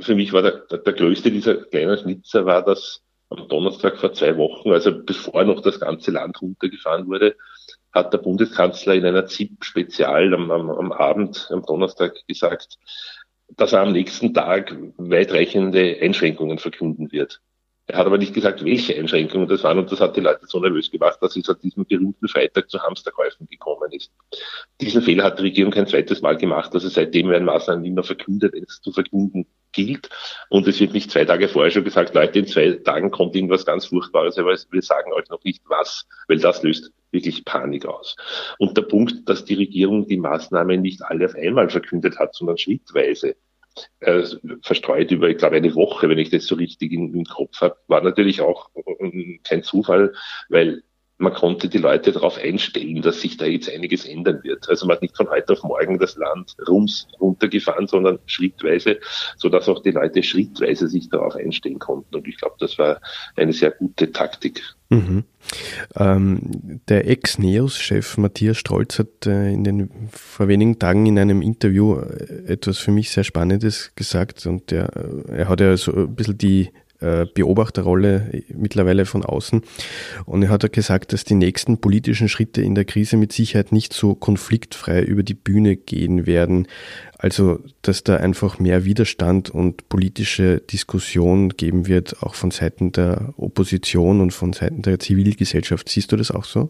Für 0.01 0.15
mich 0.15 0.33
war 0.33 0.41
der, 0.41 0.65
der, 0.77 0.93
größte 0.93 1.31
dieser 1.31 1.55
kleinen 1.55 1.97
Schnitzer 1.97 2.45
war, 2.45 2.63
dass 2.63 3.01
am 3.29 3.47
Donnerstag 3.47 3.97
vor 3.97 4.11
zwei 4.13 4.35
Wochen, 4.37 4.71
also 4.71 4.91
bevor 5.03 5.43
noch 5.45 5.61
das 5.61 5.79
ganze 5.79 6.11
Land 6.11 6.41
runtergefahren 6.41 7.07
wurde, 7.07 7.35
hat 7.91 8.13
der 8.13 8.19
Bundeskanzler 8.19 8.95
in 8.95 9.05
einer 9.05 9.25
ZIP-Spezial 9.25 10.33
am, 10.33 10.51
am, 10.51 10.69
am 10.69 10.91
Abend, 10.91 11.49
am 11.51 11.65
Donnerstag 11.65 12.15
gesagt, 12.27 12.77
dass 13.55 13.73
er 13.73 13.81
am 13.81 13.93
nächsten 13.93 14.33
Tag 14.33 14.75
weitreichende 14.97 15.97
Einschränkungen 16.01 16.59
verkünden 16.59 17.11
wird. 17.11 17.41
Er 17.89 17.97
hat 17.97 18.05
aber 18.05 18.19
nicht 18.19 18.35
gesagt, 18.35 18.63
welche 18.63 18.95
Einschränkungen 18.95 19.47
das 19.47 19.63
waren 19.63 19.79
und 19.79 19.91
das 19.91 19.99
hat 19.99 20.15
die 20.15 20.21
Leute 20.21 20.45
so 20.45 20.59
nervös 20.59 20.91
gemacht, 20.91 21.17
dass 21.21 21.35
es 21.35 21.49
an 21.49 21.57
diesem 21.63 21.85
berühmten 21.85 22.27
Freitag 22.27 22.69
zu 22.69 22.79
Hamsterkäufen 22.79 23.47
gekommen 23.47 23.91
ist. 23.91 24.11
Diesen 24.79 25.01
Fehler 25.01 25.23
hat 25.23 25.39
die 25.39 25.43
Regierung 25.43 25.73
kein 25.73 25.87
zweites 25.87 26.21
Mal 26.21 26.37
gemacht. 26.37 26.69
Also 26.75 26.87
seitdem 26.87 27.29
werden 27.29 27.45
Maßnahmen 27.45 27.83
immer 27.83 28.03
verkündet, 28.03 28.53
wenn 28.53 28.63
es 28.63 28.79
zu 28.79 28.91
verkünden 28.91 29.47
gilt. 29.71 30.07
Und 30.49 30.67
es 30.67 30.79
wird 30.79 30.93
nicht 30.93 31.09
zwei 31.09 31.25
Tage 31.25 31.47
vorher 31.47 31.71
schon 31.71 31.83
gesagt, 31.83 32.13
Leute, 32.13 32.37
in 32.37 32.45
zwei 32.45 32.73
Tagen 32.73 33.09
kommt 33.09 33.35
irgendwas 33.35 33.65
ganz 33.65 33.87
Furchtbares, 33.87 34.37
aber 34.37 34.55
wir 34.69 34.81
sagen 34.83 35.11
euch 35.13 35.27
noch 35.29 35.43
nicht 35.43 35.63
was, 35.65 36.05
weil 36.27 36.37
das 36.37 36.61
löst 36.61 36.91
wirklich 37.11 37.45
Panik 37.45 37.85
aus. 37.85 38.15
Und 38.57 38.77
der 38.77 38.83
Punkt, 38.83 39.27
dass 39.27 39.45
die 39.45 39.55
Regierung 39.55 40.07
die 40.07 40.17
Maßnahmen 40.17 40.81
nicht 40.81 41.01
alle 41.03 41.25
auf 41.25 41.35
einmal 41.35 41.69
verkündet 41.69 42.19
hat, 42.19 42.35
sondern 42.35 42.57
schrittweise, 42.57 43.35
äh, 43.99 44.23
verstreut 44.61 45.11
über, 45.11 45.29
ich 45.29 45.37
glaube, 45.37 45.55
eine 45.55 45.73
Woche, 45.75 46.09
wenn 46.09 46.17
ich 46.17 46.29
das 46.29 46.45
so 46.45 46.55
richtig 46.55 46.91
im, 46.91 47.23
Kopf 47.25 47.61
habe, 47.61 47.77
war 47.87 48.01
natürlich 48.01 48.41
auch 48.41 48.69
äh, 48.75 49.39
kein 49.43 49.63
Zufall, 49.63 50.13
weil 50.49 50.83
man 51.19 51.33
konnte 51.33 51.67
die 51.67 51.77
Leute 51.77 52.13
darauf 52.13 52.37
einstellen, 52.37 53.01
dass 53.01 53.19
sich 53.19 53.35
da 53.35 53.45
jetzt 53.45 53.69
einiges 53.69 54.05
ändern 54.05 54.39
wird. 54.43 54.67
Also 54.69 54.87
man 54.87 54.95
hat 54.95 55.01
nicht 55.01 55.17
von 55.17 55.29
heute 55.29 55.51
auf 55.51 55.63
morgen 55.63 55.99
das 55.99 56.15
Land 56.15 56.55
rums 56.67 57.07
runtergefahren, 57.19 57.87
sondern 57.87 58.19
schrittweise, 58.25 58.99
so 59.35 59.49
dass 59.49 59.67
auch 59.67 59.83
die 59.83 59.91
Leute 59.91 60.23
schrittweise 60.23 60.87
sich 60.87 61.09
darauf 61.09 61.35
einstellen 61.35 61.77
konnten. 61.77 62.15
Und 62.15 62.27
ich 62.27 62.37
glaube, 62.37 62.55
das 62.59 62.77
war 62.79 63.01
eine 63.35 63.51
sehr 63.51 63.71
gute 63.71 64.13
Taktik. 64.13 64.61
Mhm. 64.87 65.25
Ähm, 65.95 66.79
der 66.87 67.07
Ex-Neos-Chef 67.07 68.17
Matthias 68.17 68.57
Strolz 68.57 68.97
hat 68.97 69.27
äh, 69.27 69.51
in 69.51 69.65
den, 69.65 70.09
vor 70.11 70.47
wenigen 70.47 70.79
Tagen 70.79 71.05
in 71.05 71.19
einem 71.19 71.41
Interview 71.41 71.99
äh, 71.99 72.53
etwas 72.53 72.77
für 72.77 72.91
mich 72.91 73.11
sehr 73.11 73.25
Spannendes 73.25 73.93
gesagt 73.95 74.45
und 74.45 74.71
der, 74.71 74.89
äh, 74.95 75.39
er 75.39 75.49
hat 75.49 75.59
ja 75.59 75.75
so 75.75 75.93
ein 75.93 76.15
bisschen 76.15 76.37
die 76.37 76.69
Beobachterrolle 76.99 78.43
mittlerweile 78.53 79.05
von 79.05 79.23
außen. 79.23 79.61
Und 80.25 80.43
er 80.43 80.49
hat 80.49 80.71
gesagt, 80.73 81.13
dass 81.13 81.23
die 81.23 81.35
nächsten 81.35 81.79
politischen 81.79 82.27
Schritte 82.27 82.61
in 82.61 82.75
der 82.75 82.85
Krise 82.85 83.15
mit 83.15 83.31
Sicherheit 83.31 83.71
nicht 83.71 83.93
so 83.93 84.15
konfliktfrei 84.15 85.01
über 85.03 85.23
die 85.23 85.33
Bühne 85.33 85.77
gehen 85.77 86.27
werden. 86.27 86.67
Also, 87.17 87.59
dass 87.81 88.03
da 88.03 88.17
einfach 88.17 88.59
mehr 88.59 88.85
Widerstand 88.85 89.49
und 89.49 89.87
politische 89.89 90.59
Diskussion 90.59 91.49
geben 91.49 91.87
wird, 91.87 92.21
auch 92.21 92.35
von 92.35 92.51
Seiten 92.51 92.91
der 92.91 93.33
Opposition 93.37 94.21
und 94.21 94.31
von 94.31 94.53
Seiten 94.53 94.81
der 94.81 94.99
Zivilgesellschaft. 94.99 95.87
Siehst 95.89 96.11
du 96.11 96.17
das 96.17 96.31
auch 96.31 96.45
so? 96.45 96.69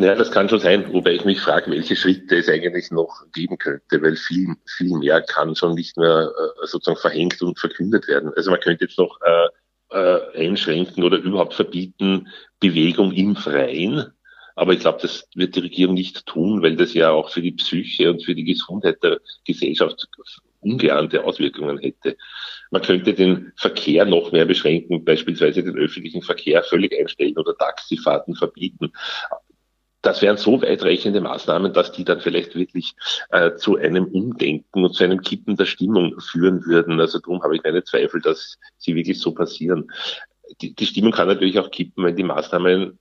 Naja, 0.00 0.14
das 0.14 0.30
kann 0.30 0.48
schon 0.48 0.60
sein, 0.60 0.92
wobei 0.92 1.14
ich 1.14 1.24
mich 1.24 1.40
frage, 1.40 1.72
welche 1.72 1.96
Schritte 1.96 2.36
es 2.36 2.48
eigentlich 2.48 2.92
noch 2.92 3.24
geben 3.32 3.58
könnte, 3.58 4.00
weil 4.00 4.14
viel, 4.14 4.54
viel 4.64 4.96
mehr 4.96 5.20
kann 5.22 5.56
schon 5.56 5.74
nicht 5.74 5.96
mehr 5.96 6.30
äh, 6.30 6.66
sozusagen 6.68 7.00
verhängt 7.00 7.42
und 7.42 7.58
verkündet 7.58 8.06
werden. 8.06 8.32
Also 8.36 8.52
man 8.52 8.60
könnte 8.60 8.84
jetzt 8.84 8.96
noch 8.96 9.18
äh, 9.22 9.48
äh, 9.90 10.46
einschränken 10.46 11.02
oder 11.02 11.18
überhaupt 11.18 11.54
verbieten 11.54 12.28
Bewegung 12.60 13.10
im 13.10 13.34
Freien. 13.34 14.12
Aber 14.54 14.72
ich 14.72 14.78
glaube, 14.78 15.00
das 15.02 15.28
wird 15.34 15.56
die 15.56 15.60
Regierung 15.60 15.94
nicht 15.94 16.24
tun, 16.26 16.62
weil 16.62 16.76
das 16.76 16.94
ja 16.94 17.10
auch 17.10 17.30
für 17.30 17.42
die 17.42 17.52
Psyche 17.52 18.12
und 18.12 18.24
für 18.24 18.36
die 18.36 18.44
Gesundheit 18.44 19.02
der 19.02 19.18
Gesellschaft 19.44 20.06
ungeahnte 20.60 21.24
Auswirkungen 21.24 21.78
hätte. 21.78 22.16
Man 22.70 22.82
könnte 22.82 23.14
den 23.14 23.52
Verkehr 23.56 24.04
noch 24.04 24.30
mehr 24.30 24.44
beschränken, 24.44 25.04
beispielsweise 25.04 25.64
den 25.64 25.76
öffentlichen 25.76 26.22
Verkehr 26.22 26.62
völlig 26.62 26.96
einstellen 26.96 27.36
oder 27.36 27.56
Taxifahrten 27.56 28.36
verbieten 28.36 28.92
das 30.02 30.22
wären 30.22 30.36
so 30.36 30.62
weitreichende 30.62 31.20
Maßnahmen, 31.20 31.72
dass 31.72 31.92
die 31.92 32.04
dann 32.04 32.20
vielleicht 32.20 32.54
wirklich 32.54 32.94
äh, 33.30 33.54
zu 33.56 33.76
einem 33.76 34.04
Umdenken 34.06 34.84
und 34.84 34.94
zu 34.94 35.04
einem 35.04 35.20
Kippen 35.22 35.56
der 35.56 35.66
Stimmung 35.66 36.18
führen 36.20 36.64
würden. 36.66 37.00
Also 37.00 37.18
darum 37.18 37.42
habe 37.42 37.56
ich 37.56 37.62
keine 37.62 37.84
Zweifel, 37.84 38.20
dass 38.20 38.58
sie 38.76 38.94
wirklich 38.94 39.20
so 39.20 39.32
passieren. 39.32 39.90
Die, 40.60 40.74
die 40.74 40.86
Stimmung 40.86 41.12
kann 41.12 41.28
natürlich 41.28 41.58
auch 41.58 41.70
kippen, 41.70 42.04
wenn 42.04 42.16
die 42.16 42.22
Maßnahmen 42.22 42.98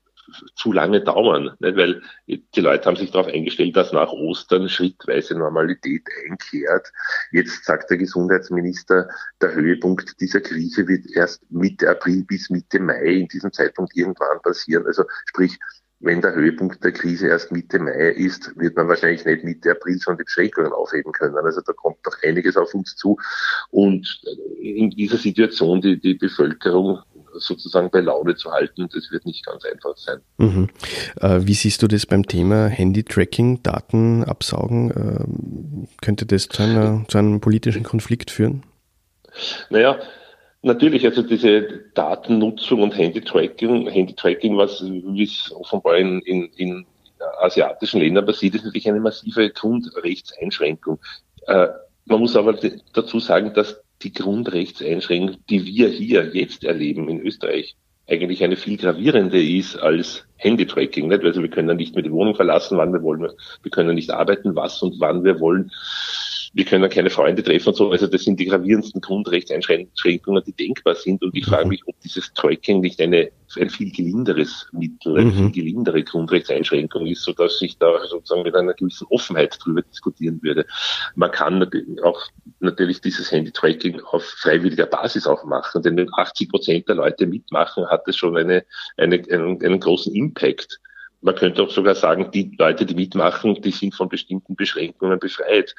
zu 0.56 0.74
lange 0.74 1.02
dauern, 1.02 1.56
nicht? 1.60 1.78
weil 1.78 2.02
die 2.28 2.60
Leute 2.60 2.86
haben 2.86 2.98
sich 2.98 3.12
darauf 3.12 3.28
eingestellt, 3.28 3.76
dass 3.76 3.94
nach 3.94 4.12
Ostern 4.12 4.68
schrittweise 4.68 5.36
Normalität 5.36 6.04
einkehrt. 6.26 6.92
Jetzt 7.32 7.64
sagt 7.64 7.90
der 7.90 7.98
Gesundheitsminister, 7.98 9.08
der 9.42 9.54
Höhepunkt 9.54 10.20
dieser 10.20 10.42
Krise 10.42 10.88
wird 10.88 11.06
erst 11.16 11.50
Mitte 11.50 11.90
April 11.90 12.26
bis 12.26 12.50
Mitte 12.50 12.80
Mai 12.80 13.06
in 13.06 13.28
diesem 13.28 13.54
Zeitpunkt 13.54 13.96
irgendwann 13.96 14.42
passieren. 14.42 14.86
Also 14.86 15.06
sprich, 15.28 15.58
wenn 16.00 16.22
der 16.22 16.34
Höhepunkt 16.36 16.84
der 16.84 16.92
Krise 16.92 17.28
erst 17.28 17.52
Mitte 17.52 17.80
Mai 17.80 18.10
ist, 18.12 18.52
wird 18.58 18.76
man 18.76 18.88
wahrscheinlich 18.88 19.26
nicht 19.26 19.44
Mitte 19.44 19.72
April 19.72 20.00
schon 20.00 20.18
die 20.18 20.24
Beschränkungen 20.24 20.72
aufheben 20.72 21.12
können. 21.12 21.36
Also 21.38 21.62
da 21.62 21.74
kommt 21.74 21.98
doch 22.04 22.16
einiges 22.24 22.56
auf 22.56 22.74
uns 22.74 22.96
zu. 22.96 23.18
Und 23.72 24.22
in 24.62 24.92
dieser 24.92 25.18
Situation 25.18 25.82
die, 25.82 26.00
die 26.00 26.14
Bevölkerung 26.14 27.00
sozusagen 27.34 27.90
bei 27.90 28.00
Laune 28.00 28.36
zu 28.36 28.52
halten, 28.52 28.88
das 28.94 29.12
wird 29.12 29.26
nicht 29.26 29.46
ganz 29.46 29.64
einfach 29.66 29.96
sein. 29.98 30.20
Mhm. 30.38 30.70
Äh, 31.20 31.42
wie 31.44 31.54
siehst 31.54 31.82
du 31.82 31.88
das 31.88 32.06
beim 32.06 32.26
Thema 32.26 32.68
Handy-Tracking, 32.68 33.64
Daten 33.64 34.24
absaugen? 34.24 34.92
Äh, 34.92 36.04
könnte 36.04 36.26
das 36.26 36.48
zu, 36.48 36.64
einer, 36.64 37.06
zu 37.08 37.18
einem 37.18 37.40
politischen 37.40 37.84
Konflikt 37.84 38.32
führen? 38.32 38.64
Naja, 39.70 40.00
Natürlich, 40.64 41.06
also 41.06 41.22
diese 41.22 41.86
Datennutzung 41.94 42.82
und 42.82 42.98
Handy-Tracking, 42.98 43.88
Handy-Tracking, 43.88 44.58
was 44.58 44.84
wie 44.84 45.24
es 45.24 45.52
offenbar 45.56 45.98
in, 45.98 46.20
in, 46.22 46.46
in 46.56 46.86
asiatischen 47.40 48.02
Ländern 48.02 48.26
passiert, 48.26 48.56
ist 48.56 48.66
natürlich 48.66 48.90
eine 48.90 49.00
massive 49.00 49.50
Grundrechtseinschränkung. 49.52 51.00
Äh, 51.46 51.68
man 52.06 52.20
muss 52.20 52.36
aber 52.36 52.58
dazu 52.94 53.20
sagen, 53.20 53.54
dass 53.54 53.82
die 54.02 54.14
Grundrechtseinschränkung, 54.14 55.38
die 55.50 55.66
wir 55.66 55.90
hier 55.90 56.36
jetzt 56.36 56.64
erleben 56.64 57.08
in 57.10 57.22
Österreich, 57.22 57.76
eigentlich 58.10 58.44
eine 58.44 58.56
viel 58.56 58.78
gravierende 58.78 59.42
ist 59.42 59.76
als 59.76 60.26
Handy-Tracking. 60.38 61.12
Also 61.12 61.42
wir 61.42 61.50
können 61.50 61.78
nicht 61.78 61.94
mehr 61.94 62.04
die 62.04 62.12
Wohnung 62.12 62.36
verlassen, 62.36 62.78
wann 62.78 62.94
wir 62.94 63.04
wollen. 63.04 63.30
Wir 63.62 63.72
können 63.72 63.96
nicht 63.96 64.12
arbeiten, 64.12 64.56
was 64.56 64.82
und 64.82 65.00
wann 65.00 65.24
wir 65.24 65.40
wollen 65.40 65.72
wir 66.58 66.66
können 66.66 66.90
keine 66.90 67.12
Freunde 67.12 67.44
treffen 67.44 67.70
und 67.70 67.76
so. 67.76 67.92
Also 67.92 68.08
das 68.08 68.24
sind 68.24 68.40
die 68.40 68.48
gravierendsten 68.48 69.00
Grundrechtseinschränkungen, 69.00 70.44
die 70.44 70.54
denkbar 70.54 70.96
sind. 70.96 71.22
Und 71.22 71.38
ich 71.38 71.46
frage 71.46 71.66
mhm. 71.66 71.70
mich, 71.70 71.84
ob 71.86 72.00
dieses 72.02 72.34
Tracking 72.34 72.82
nicht 72.82 73.00
eine, 73.00 73.30
ein 73.58 73.70
viel 73.70 73.92
gelinderes 73.92 74.68
Mittel, 74.72 75.20
eine 75.20 75.26
mhm. 75.26 75.34
viel 75.36 75.52
gelindere 75.52 76.04
Grundrechtseinschränkung 76.04 77.06
ist, 77.06 77.22
sodass 77.22 77.62
ich 77.62 77.78
da 77.78 78.04
sozusagen 78.08 78.42
mit 78.42 78.56
einer 78.56 78.74
gewissen 78.74 79.06
Offenheit 79.12 79.56
drüber 79.64 79.84
diskutieren 79.84 80.40
würde. 80.42 80.66
Man 81.14 81.30
kann 81.30 81.70
auch 82.04 82.20
natürlich 82.60 83.02
dieses 83.02 83.32
Handy-Tracking 83.32 84.02
auf 84.10 84.24
freiwilliger 84.24 84.88
Basis 84.88 85.28
auch 85.28 85.44
machen, 85.44 85.84
denn 85.84 85.96
wenn 85.96 86.10
80 86.12 86.50
Prozent 86.50 86.90
der 86.90 86.96
Leute 86.96 87.28
mitmachen, 87.28 87.86
hat 87.86 88.08
es 88.08 88.18
schon 88.18 88.36
eine, 88.36 88.66
eine, 88.98 89.22
einen, 89.30 89.64
einen 89.64 89.80
großen 89.80 90.12
Impact. 90.16 90.80
Man 91.22 91.36
könnte 91.36 91.64
auch 91.64 91.72
sogar 91.72 91.96
sagen, 91.96 92.30
die 92.32 92.56
Leute, 92.58 92.86
die 92.86 92.94
mitmachen, 92.94 93.62
die 93.62 93.72
sind 93.72 93.96
von 93.96 94.08
bestimmten 94.08 94.56
Beschränkungen 94.56 95.20
befreit 95.20 95.76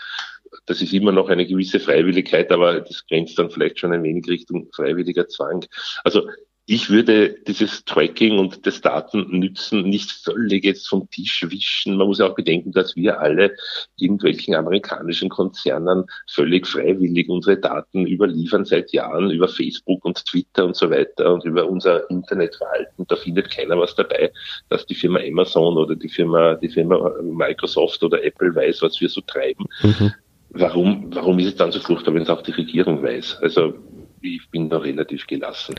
das 0.66 0.82
ist 0.82 0.92
immer 0.92 1.12
noch 1.12 1.28
eine 1.28 1.46
gewisse 1.46 1.80
Freiwilligkeit, 1.80 2.50
aber 2.52 2.80
das 2.80 3.06
grenzt 3.06 3.38
dann 3.38 3.50
vielleicht 3.50 3.78
schon 3.78 3.92
ein 3.92 4.02
wenig 4.02 4.28
Richtung 4.28 4.68
freiwilliger 4.72 5.28
Zwang. 5.28 5.64
Also 6.04 6.28
ich 6.70 6.90
würde 6.90 7.34
dieses 7.46 7.86
Tracking 7.86 8.38
und 8.38 8.66
das 8.66 8.82
Datennützen 8.82 9.88
nicht 9.88 10.10
völlig 10.10 10.64
jetzt 10.64 10.86
vom 10.86 11.08
Tisch 11.08 11.46
wischen. 11.48 11.96
Man 11.96 12.08
muss 12.08 12.18
ja 12.18 12.26
auch 12.28 12.34
bedenken, 12.34 12.72
dass 12.72 12.94
wir 12.94 13.18
alle 13.20 13.56
irgendwelchen 13.96 14.54
amerikanischen 14.54 15.30
Konzernen 15.30 16.04
völlig 16.30 16.66
freiwillig 16.66 17.30
unsere 17.30 17.56
Daten 17.56 18.06
überliefern 18.06 18.66
seit 18.66 18.92
Jahren 18.92 19.30
über 19.30 19.48
Facebook 19.48 20.04
und 20.04 20.22
Twitter 20.26 20.66
und 20.66 20.76
so 20.76 20.90
weiter 20.90 21.32
und 21.32 21.46
über 21.46 21.66
unser 21.66 22.08
Internetverhalten. 22.10 23.06
Da 23.08 23.16
findet 23.16 23.50
keiner 23.50 23.78
was 23.78 23.94
dabei, 23.94 24.30
dass 24.68 24.84
die 24.84 24.94
Firma 24.94 25.20
Amazon 25.20 25.78
oder 25.78 25.96
die 25.96 26.10
Firma, 26.10 26.56
die 26.56 26.68
Firma 26.68 27.14
Microsoft 27.22 28.02
oder 28.02 28.22
Apple 28.22 28.54
weiß, 28.54 28.82
was 28.82 29.00
wir 29.00 29.08
so 29.08 29.22
treiben. 29.22 29.64
Mhm 29.82 30.12
warum, 30.50 31.14
warum 31.14 31.38
ist 31.38 31.46
es 31.46 31.56
dann 31.56 31.72
so 31.72 31.80
furchtbar, 31.80 32.14
wenn 32.14 32.22
es 32.22 32.30
auch 32.30 32.42
die 32.42 32.52
Regierung 32.52 33.02
weiß? 33.02 33.38
Also 33.42 33.74
ich 34.20 34.50
bin 34.50 34.68
da 34.68 34.78
relativ 34.78 35.26
gelassen. 35.26 35.74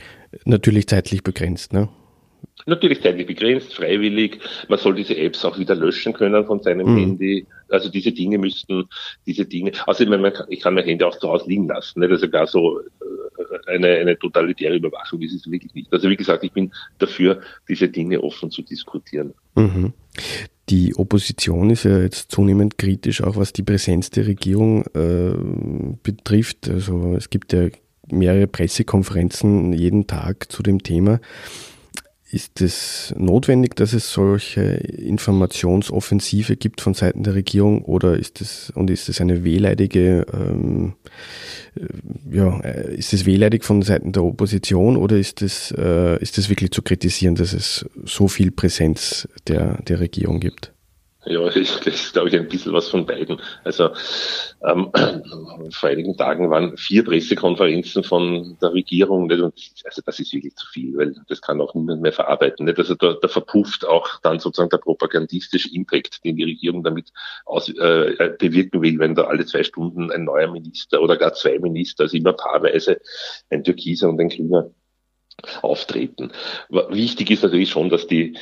Natürlich 0.46 0.88
zeitlich 0.88 1.24
begrenzt, 1.24 1.74
ne? 1.74 1.90
Natürlich 2.66 3.02
zeitlich 3.02 3.26
begrenzt, 3.26 3.74
freiwillig. 3.74 4.40
Man 4.68 4.80
soll 4.80 4.96
diese 4.96 5.18
Apps 5.18 5.44
auch 5.46 5.58
wieder 5.58 5.76
löschen 5.76 6.14
können 6.14 6.46
von 6.46 6.62
seinem 6.62 6.92
mhm. 6.92 6.98
Handy. 6.98 7.48
Also 7.70 7.90
diese 7.90 8.12
Dinge 8.12 8.38
müssten, 8.38 8.86
diese 9.26 9.46
Dinge, 9.46 9.72
also 9.88 10.04
ich, 10.04 10.10
meine, 10.10 10.34
ich 10.50 10.60
kann 10.60 10.74
mein 10.74 10.84
Handy 10.84 11.04
auch 11.04 11.18
zu 11.18 11.30
Hause 11.30 11.48
liegen 11.48 11.68
lassen. 11.68 12.00
Nicht? 12.00 12.12
Also 12.12 12.30
gar 12.30 12.48
so 12.48 12.80
äh, 12.80 12.84
eine, 13.68 13.88
eine 13.88 14.18
totalitäre 14.18 14.76
Überwachung 14.76 15.22
ist 15.22 15.34
es 15.34 15.50
wirklich 15.50 15.74
nicht. 15.74 15.92
Also 15.92 16.10
wie 16.10 16.18
gesagt, 16.18 16.44
ich 16.44 16.52
bin 16.52 16.72
dafür, 16.98 17.42
diese 17.68 17.88
Dinge 17.88 18.22
offen 18.22 18.52
zu 18.52 18.62
diskutieren. 18.62 19.34
Mhm. 19.56 19.94
Die 20.70 20.96
Opposition 20.96 21.72
ist 21.72 21.84
ja 21.84 22.00
jetzt 22.00 22.32
zunehmend 22.32 22.78
kritisch, 22.78 23.24
auch 23.24 23.36
was 23.36 23.54
die 23.54 23.64
Präsenz 23.64 24.12
der 24.12 24.28
Regierung 24.28 24.84
äh, 24.94 25.34
betrifft. 26.04 26.70
Also 26.70 27.16
es 27.16 27.30
gibt 27.30 27.54
ja 27.54 27.70
mehrere 28.12 28.48
Pressekonferenzen 28.48 29.74
jeden 29.74 30.06
Tag 30.06 30.52
zu 30.52 30.62
dem 30.62 30.84
Thema. 30.84 31.20
Ist 32.32 32.62
es 32.62 33.14
notwendig, 33.18 33.76
dass 33.76 33.94
es 33.94 34.12
solche 34.12 34.62
Informationsoffensive 34.62 36.58
gibt 36.58 36.82
von 36.82 36.94
Seiten 36.94 37.24
der 37.24 37.34
Regierung 37.34 37.84
oder 37.84 38.18
ist 38.18 38.40
es 38.42 38.72
und 38.76 38.90
ist 38.92 39.10
es 39.10 39.20
eine 39.20 39.44
wehleidige, 39.44 40.26
ähm, 40.32 40.94
äh, 41.76 42.36
ja, 42.36 42.60
äh, 42.60 42.96
ist 42.96 43.14
es 43.14 43.26
wehleidig 43.26 43.64
von 43.64 43.82
Seiten 43.82 44.12
der 44.12 44.24
Opposition 44.24 44.96
oder 44.96 45.18
ist 45.18 45.42
es, 45.42 45.72
äh, 45.72 46.22
ist 46.22 46.38
es 46.38 46.50
wirklich 46.50 46.72
zu 46.72 46.84
kritisieren, 46.84 47.36
dass 47.36 47.54
es 47.54 47.86
so 48.06 48.28
viel 48.28 48.52
Präsenz 48.52 49.28
der, 49.48 49.82
der 49.84 50.00
Regierung 50.00 50.40
gibt? 50.40 50.72
Ja, 51.30 51.46
das 51.46 51.86
ist, 51.86 52.14
glaube 52.14 52.30
ich, 52.30 52.36
ein 52.36 52.48
bisschen 52.48 52.74
was 52.74 52.90
von 52.90 53.06
beiden. 53.06 53.40
Also 53.64 53.92
ähm, 54.66 54.92
vor 55.72 55.90
einigen 55.90 56.18
Tagen 56.18 56.50
waren 56.50 56.76
vier 56.76 57.06
Pressekonferenzen 57.06 58.04
von 58.04 58.58
der 58.60 58.74
Regierung. 58.74 59.28
Nicht? 59.28 59.40
Und 59.40 59.54
also 59.86 60.02
das 60.04 60.20
ist 60.20 60.34
wirklich 60.34 60.56
zu 60.56 60.66
viel, 60.68 60.98
weil 60.98 61.14
das 61.28 61.42
kann 61.42 61.62
auch 61.62 61.76
niemand 61.76 62.02
mehr 62.02 62.14
verarbeiten. 62.14 62.66
Nicht? 62.66 62.80
Also 62.80 62.96
da, 62.96 63.16
da 63.22 63.28
verpufft 63.28 63.86
auch 63.86 64.20
dann 64.22 64.40
sozusagen 64.40 64.72
der 64.72 64.78
propagandistische 64.78 65.74
Impact, 65.74 66.26
den 66.26 66.36
die 66.36 66.46
Regierung 66.46 66.84
damit 66.84 67.12
aus, 67.46 67.70
äh, 67.70 68.36
bewirken 68.40 68.82
will, 68.82 68.98
wenn 68.98 69.14
da 69.14 69.26
alle 69.26 69.46
zwei 69.46 69.64
Stunden 69.64 70.12
ein 70.12 70.24
neuer 70.24 70.52
Minister 70.52 71.00
oder 71.00 71.16
gar 71.16 71.34
zwei 71.34 71.60
Minister, 71.60 72.04
also 72.04 72.18
immer 72.18 72.34
paarweise 72.34 73.00
ein 73.52 73.64
Türkiser 73.64 74.10
und 74.10 74.20
ein 74.20 74.30
Grüner 74.30 74.72
auftreten. 75.62 76.32
Wichtig 76.70 77.32
ist 77.32 77.44
natürlich 77.44 77.70
schon, 77.70 77.90
dass 77.90 78.08
die 78.08 78.38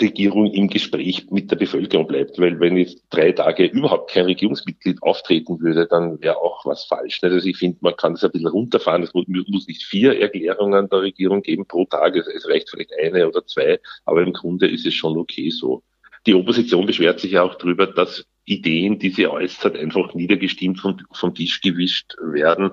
Regierung 0.00 0.52
im 0.52 0.68
Gespräch 0.68 1.26
mit 1.30 1.50
der 1.50 1.56
Bevölkerung 1.56 2.06
bleibt, 2.06 2.38
weil 2.38 2.58
wenn 2.58 2.76
jetzt 2.76 3.02
drei 3.10 3.32
Tage 3.32 3.66
überhaupt 3.66 4.10
kein 4.10 4.24
Regierungsmitglied 4.24 5.02
auftreten 5.02 5.60
würde, 5.60 5.86
dann 5.86 6.20
wäre 6.20 6.38
auch 6.38 6.64
was 6.66 6.84
falsch. 6.84 7.20
Also 7.22 7.46
ich 7.46 7.56
finde, 7.56 7.78
man 7.80 7.96
kann 7.96 8.14
das 8.14 8.24
ein 8.24 8.32
bisschen 8.32 8.48
runterfahren. 8.48 9.02
Es 9.02 9.14
muss 9.14 9.26
nicht 9.28 9.84
vier 9.84 10.20
Erklärungen 10.20 10.88
der 10.88 11.00
Regierung 11.00 11.42
geben 11.42 11.66
pro 11.66 11.84
Tag. 11.84 12.16
Es 12.16 12.48
reicht 12.48 12.70
vielleicht 12.70 12.92
eine 13.00 13.28
oder 13.28 13.46
zwei, 13.46 13.78
aber 14.04 14.22
im 14.22 14.32
Grunde 14.32 14.66
ist 14.66 14.86
es 14.86 14.94
schon 14.94 15.16
okay 15.16 15.50
so. 15.50 15.82
Die 16.26 16.34
Opposition 16.34 16.86
beschwert 16.86 17.20
sich 17.20 17.32
ja 17.32 17.42
auch 17.42 17.54
darüber, 17.56 17.86
dass 17.86 18.24
Ideen, 18.46 18.98
die 18.98 19.10
sie 19.10 19.26
äußert, 19.26 19.76
einfach 19.76 20.14
niedergestimmt 20.14 20.80
vom, 20.80 20.98
vom 21.12 21.34
Tisch 21.34 21.60
gewischt 21.60 22.16
werden 22.20 22.72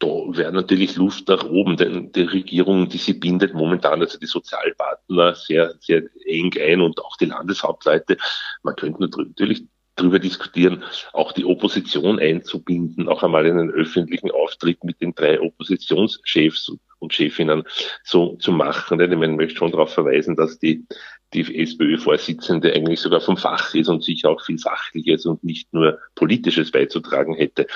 da 0.00 0.08
wäre 0.08 0.50
natürlich 0.50 0.96
Luft 0.96 1.28
nach 1.28 1.44
oben, 1.44 1.76
denn 1.76 2.10
die 2.12 2.22
Regierung, 2.22 2.88
die 2.88 2.98
sie 2.98 3.12
bindet 3.12 3.54
momentan, 3.54 4.00
also 4.00 4.18
die 4.18 4.26
Sozialpartner 4.26 5.34
sehr, 5.34 5.74
sehr 5.78 6.02
eng 6.24 6.52
ein 6.58 6.80
und 6.80 6.98
auch 7.04 7.16
die 7.18 7.26
Landeshauptleute. 7.26 8.16
Man 8.62 8.76
könnte 8.76 9.02
natürlich 9.02 9.64
darüber 9.96 10.18
diskutieren, 10.18 10.82
auch 11.12 11.32
die 11.32 11.44
Opposition 11.44 12.18
einzubinden, 12.18 13.08
auch 13.08 13.22
einmal 13.22 13.44
in 13.44 13.58
einen 13.58 13.70
öffentlichen 13.70 14.30
Auftritt 14.30 14.82
mit 14.84 15.00
den 15.02 15.14
drei 15.14 15.38
Oppositionschefs 15.38 16.72
und 16.98 17.12
Chefinnen 17.12 17.64
so 18.02 18.36
zu 18.36 18.52
machen. 18.52 18.98
Denn 18.98 19.18
man 19.18 19.36
möchte 19.36 19.58
schon 19.58 19.70
darauf 19.70 19.92
verweisen, 19.92 20.34
dass 20.34 20.58
die 20.58 20.86
die 21.32 21.62
SPÖ-Vorsitzende 21.62 22.72
eigentlich 22.72 23.00
sogar 23.00 23.20
vom 23.20 23.36
Fach 23.36 23.72
ist 23.74 23.88
und 23.88 24.02
sicher 24.02 24.30
auch 24.30 24.44
viel 24.44 24.58
Sachliches 24.58 25.26
und 25.26 25.44
nicht 25.44 25.72
nur 25.72 25.98
Politisches 26.14 26.72
beizutragen 26.72 27.34
hätte. 27.34 27.66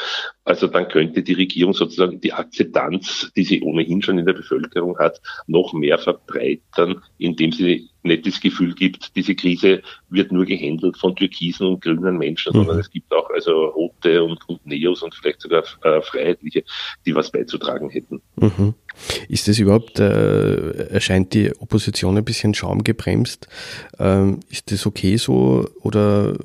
Also 0.44 0.66
dann 0.66 0.88
könnte 0.88 1.22
die 1.22 1.32
Regierung 1.32 1.72
sozusagen 1.72 2.20
die 2.20 2.32
Akzeptanz, 2.32 3.32
die 3.34 3.44
sie 3.44 3.62
ohnehin 3.62 4.02
schon 4.02 4.18
in 4.18 4.26
der 4.26 4.34
Bevölkerung 4.34 4.98
hat, 4.98 5.20
noch 5.46 5.72
mehr 5.72 5.98
verbreitern, 5.98 7.02
indem 7.18 7.52
sie 7.52 7.88
nicht 8.04 8.26
das 8.26 8.40
Gefühl 8.40 8.74
gibt, 8.74 9.16
diese 9.16 9.34
Krise 9.34 9.82
wird 10.10 10.30
nur 10.30 10.44
gehandelt 10.44 10.98
von 10.98 11.16
türkisen 11.16 11.66
und 11.66 11.82
grünen 11.82 12.18
Menschen, 12.18 12.52
mhm. 12.52 12.58
sondern 12.58 12.78
es 12.78 12.90
gibt 12.90 13.10
auch 13.12 13.30
also 13.30 13.66
Rote 13.68 14.22
und, 14.22 14.38
und 14.46 14.64
Neos 14.66 15.02
und 15.02 15.14
vielleicht 15.14 15.40
sogar 15.40 15.64
äh, 15.82 16.02
Freiheitliche, 16.02 16.64
die 17.06 17.14
was 17.14 17.30
beizutragen 17.30 17.88
hätten. 17.88 18.20
Mhm. 18.36 18.74
Ist 19.28 19.48
das 19.48 19.58
überhaupt, 19.58 19.98
äh, 19.98 20.88
erscheint 20.88 21.34
die 21.34 21.50
Opposition 21.58 22.16
ein 22.16 22.24
bisschen 22.24 22.54
schaumgebremst? 22.54 23.48
Ähm, 23.98 24.40
ist 24.50 24.70
das 24.70 24.86
okay 24.86 25.16
so 25.16 25.68
oder 25.80 26.36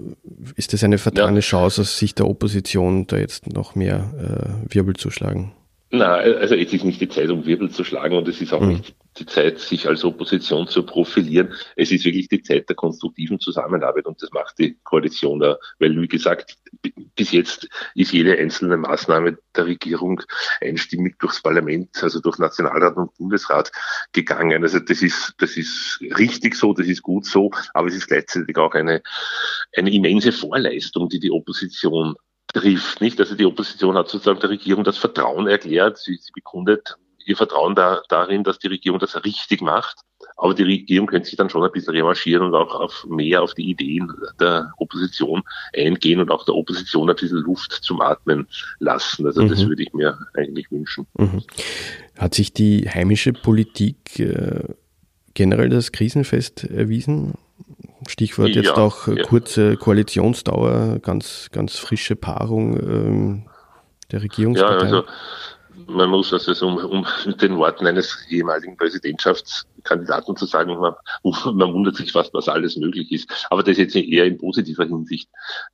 ist 0.56 0.74
das 0.74 0.84
eine 0.84 0.98
vertane 0.98 1.38
ja. 1.38 1.41
Chance 1.41 1.82
aus 1.82 2.00
Sicht 2.00 2.20
der 2.20 2.27
Opposition, 2.27 3.06
da 3.06 3.18
jetzt 3.18 3.53
noch 3.53 3.75
mehr 3.75 3.88
äh, 3.98 4.74
Wirbel 4.74 4.96
zu 4.96 5.10
schlagen? 5.10 5.53
Na, 5.91 6.17
also 6.17 6.53
es 6.53 6.72
ist 6.72 6.84
nicht 6.84 7.01
die 7.01 7.10
Zeit, 7.10 7.31
um 7.31 7.48
Wirbel 7.48 7.72
zu 7.72 7.84
schlagen 7.84 8.15
und 8.15 8.27
es 8.27 8.39
ist 8.41 8.53
auch 8.53 8.62
mhm. 8.62 8.74
nicht 8.74 8.96
die 9.17 9.25
Zeit, 9.25 9.58
sich 9.58 9.88
als 9.88 10.05
Opposition 10.05 10.67
zu 10.67 10.84
profilieren. 10.84 11.51
Es 11.75 11.91
ist 11.91 12.05
wirklich 12.05 12.27
die 12.27 12.43
Zeit 12.43 12.69
der 12.69 12.75
konstruktiven 12.75 13.39
Zusammenarbeit 13.39 14.05
und 14.05 14.22
das 14.22 14.31
macht 14.31 14.60
die 14.60 14.77
Koalition 14.84 15.39
da, 15.39 15.58
weil 15.79 16.00
wie 16.00 16.08
gesagt, 16.08 16.58
bis 17.15 17.31
jetzt 17.31 17.67
ist 17.96 18.13
jede 18.13 18.38
einzelne 18.38 18.77
Maßnahme 18.77 19.39
der 19.55 19.65
Regierung 19.65 20.22
einstimmig 20.62 21.17
durchs 21.17 21.41
Parlament, 21.41 22.03
also 22.03 22.22
durch 22.22 22.38
Nationalrat 22.38 22.96
und 22.96 23.17
Bundesrat 23.17 23.72
gegangen. 24.13 24.62
Also 24.62 24.77
das 24.77 25.01
ist, 25.01 25.34
das 25.39 25.58
ist 25.58 26.00
richtig 26.19 26.53
so, 26.53 26.74
das 26.74 26.86
ist 26.86 27.01
gut 27.01 27.25
so, 27.25 27.50
aber 27.74 27.88
es 27.88 27.96
ist 27.96 28.08
gleichzeitig 28.08 28.55
auch 28.58 28.75
eine, 28.75 29.01
eine 29.75 29.91
immense 29.91 30.31
Vorleistung, 30.31 31.10
die 31.10 31.19
die 31.19 31.31
Opposition 31.31 32.15
trifft. 32.53 33.01
Nicht? 33.01 33.20
Also 33.20 33.36
die 33.36 33.46
Opposition 33.46 33.96
hat 33.96 34.10
sozusagen 34.10 34.39
der 34.39 34.50
Regierung 34.50 34.84
das 34.84 34.97
Vertrauen 34.97 35.47
erklärt. 35.47 35.97
Sie, 35.97 36.15
sie 36.15 36.32
bekundet 36.34 36.97
ihr 37.26 37.38
Vertrauen 37.38 37.76
da, 37.76 38.02
darin, 38.10 38.43
dass 38.43 38.60
die 38.60 38.67
Regierung 38.67 39.00
das 39.00 39.24
richtig 39.24 39.62
macht. 39.62 40.02
Aber 40.36 40.54
die 40.54 40.63
Regierung 40.63 41.08
könnte 41.08 41.28
sich 41.28 41.38
dann 41.38 41.50
schon 41.50 41.63
ein 41.63 41.71
bisschen 41.71 41.93
revanchieren 41.93 42.47
und 42.47 42.56
auch 42.56 42.74
auf 42.74 43.06
mehr 43.08 43.41
auf 43.43 43.54
die 43.54 43.69
Ideen 43.69 44.12
der 44.39 44.71
Opposition 44.78 45.43
eingehen 45.76 46.19
und 46.19 46.32
auch 46.32 46.45
der 46.45 46.56
Opposition 46.56 47.10
ein 47.10 47.15
bisschen 47.15 47.39
Luft 47.39 47.71
zum 47.71 48.02
Atmen 48.02 48.47
lassen. 48.80 49.26
Also 49.26 49.43
mhm. 49.43 49.50
das 49.50 49.67
würde 49.67 49.84
ich 49.84 49.93
mir 49.93 50.17
eigentlich 50.34 50.71
wünschen. 50.71 51.08
Mhm. 51.17 51.43
Hat 52.17 52.34
sich 52.34 52.54
die 52.54 52.89
heimische 52.89 53.34
Politik 53.34 54.19
äh, 54.19 54.63
generell 55.34 55.69
das 55.69 55.91
Krisenfest 55.91 56.63
erwiesen? 56.63 57.36
Stichwort 58.10 58.50
jetzt 58.50 58.65
ja, 58.65 58.76
auch 58.76 59.08
ja. 59.08 59.24
kurze 59.24 59.78
Koalitionsdauer, 59.78 61.00
ganz, 61.00 61.50
ganz 61.52 61.78
frische 61.78 62.15
Paarung 62.15 62.80
ähm, 62.80 63.45
der 64.12 64.24
Regierungspartei. 64.24 64.88
Ja, 64.88 64.95
also 64.95 65.04
man 65.88 66.10
muss 66.10 66.34
also 66.34 66.67
um, 66.67 66.78
um 66.78 67.08
mit 67.26 67.41
den 67.41 67.58
Worten 67.58 67.88
eines 67.88 68.26
ehemaligen 68.30 68.78
Präsidentschaftskandidaten 69.84 70.36
zu 70.36 70.46
sagen, 70.46 70.78
man, 70.78 70.94
man 71.56 71.74
wundert 71.74 71.96
sich 71.96 72.12
fast, 72.12 72.34
was 72.34 72.48
alles 72.48 72.78
möglich 72.78 73.12
ist. 73.12 73.48
Aber 73.50 73.63
das 73.63 73.78
jetzt 73.78 73.96
eher 73.96 74.26
in 74.26 74.38
positiver 74.38 74.86
Hinsicht. 74.86 75.30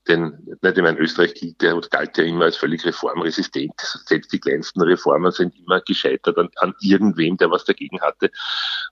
Denn 0.07 0.37
nicht, 0.61 0.77
ich 0.77 0.83
meine, 0.83 0.99
Österreich 0.99 1.33
gilt 1.33 1.61
ja, 1.61 1.79
galt 1.89 2.17
ja 2.17 2.23
immer 2.23 2.45
als 2.45 2.57
völlig 2.57 2.85
reformresistent. 2.85 3.73
Selbst 4.05 4.31
die 4.31 4.39
kleinsten 4.39 4.81
Reformen 4.81 5.31
sind 5.31 5.55
immer 5.57 5.81
gescheitert 5.81 6.37
an, 6.37 6.49
an 6.57 6.73
irgendwem, 6.81 7.37
der 7.37 7.51
was 7.51 7.65
dagegen 7.65 8.01
hatte. 8.01 8.31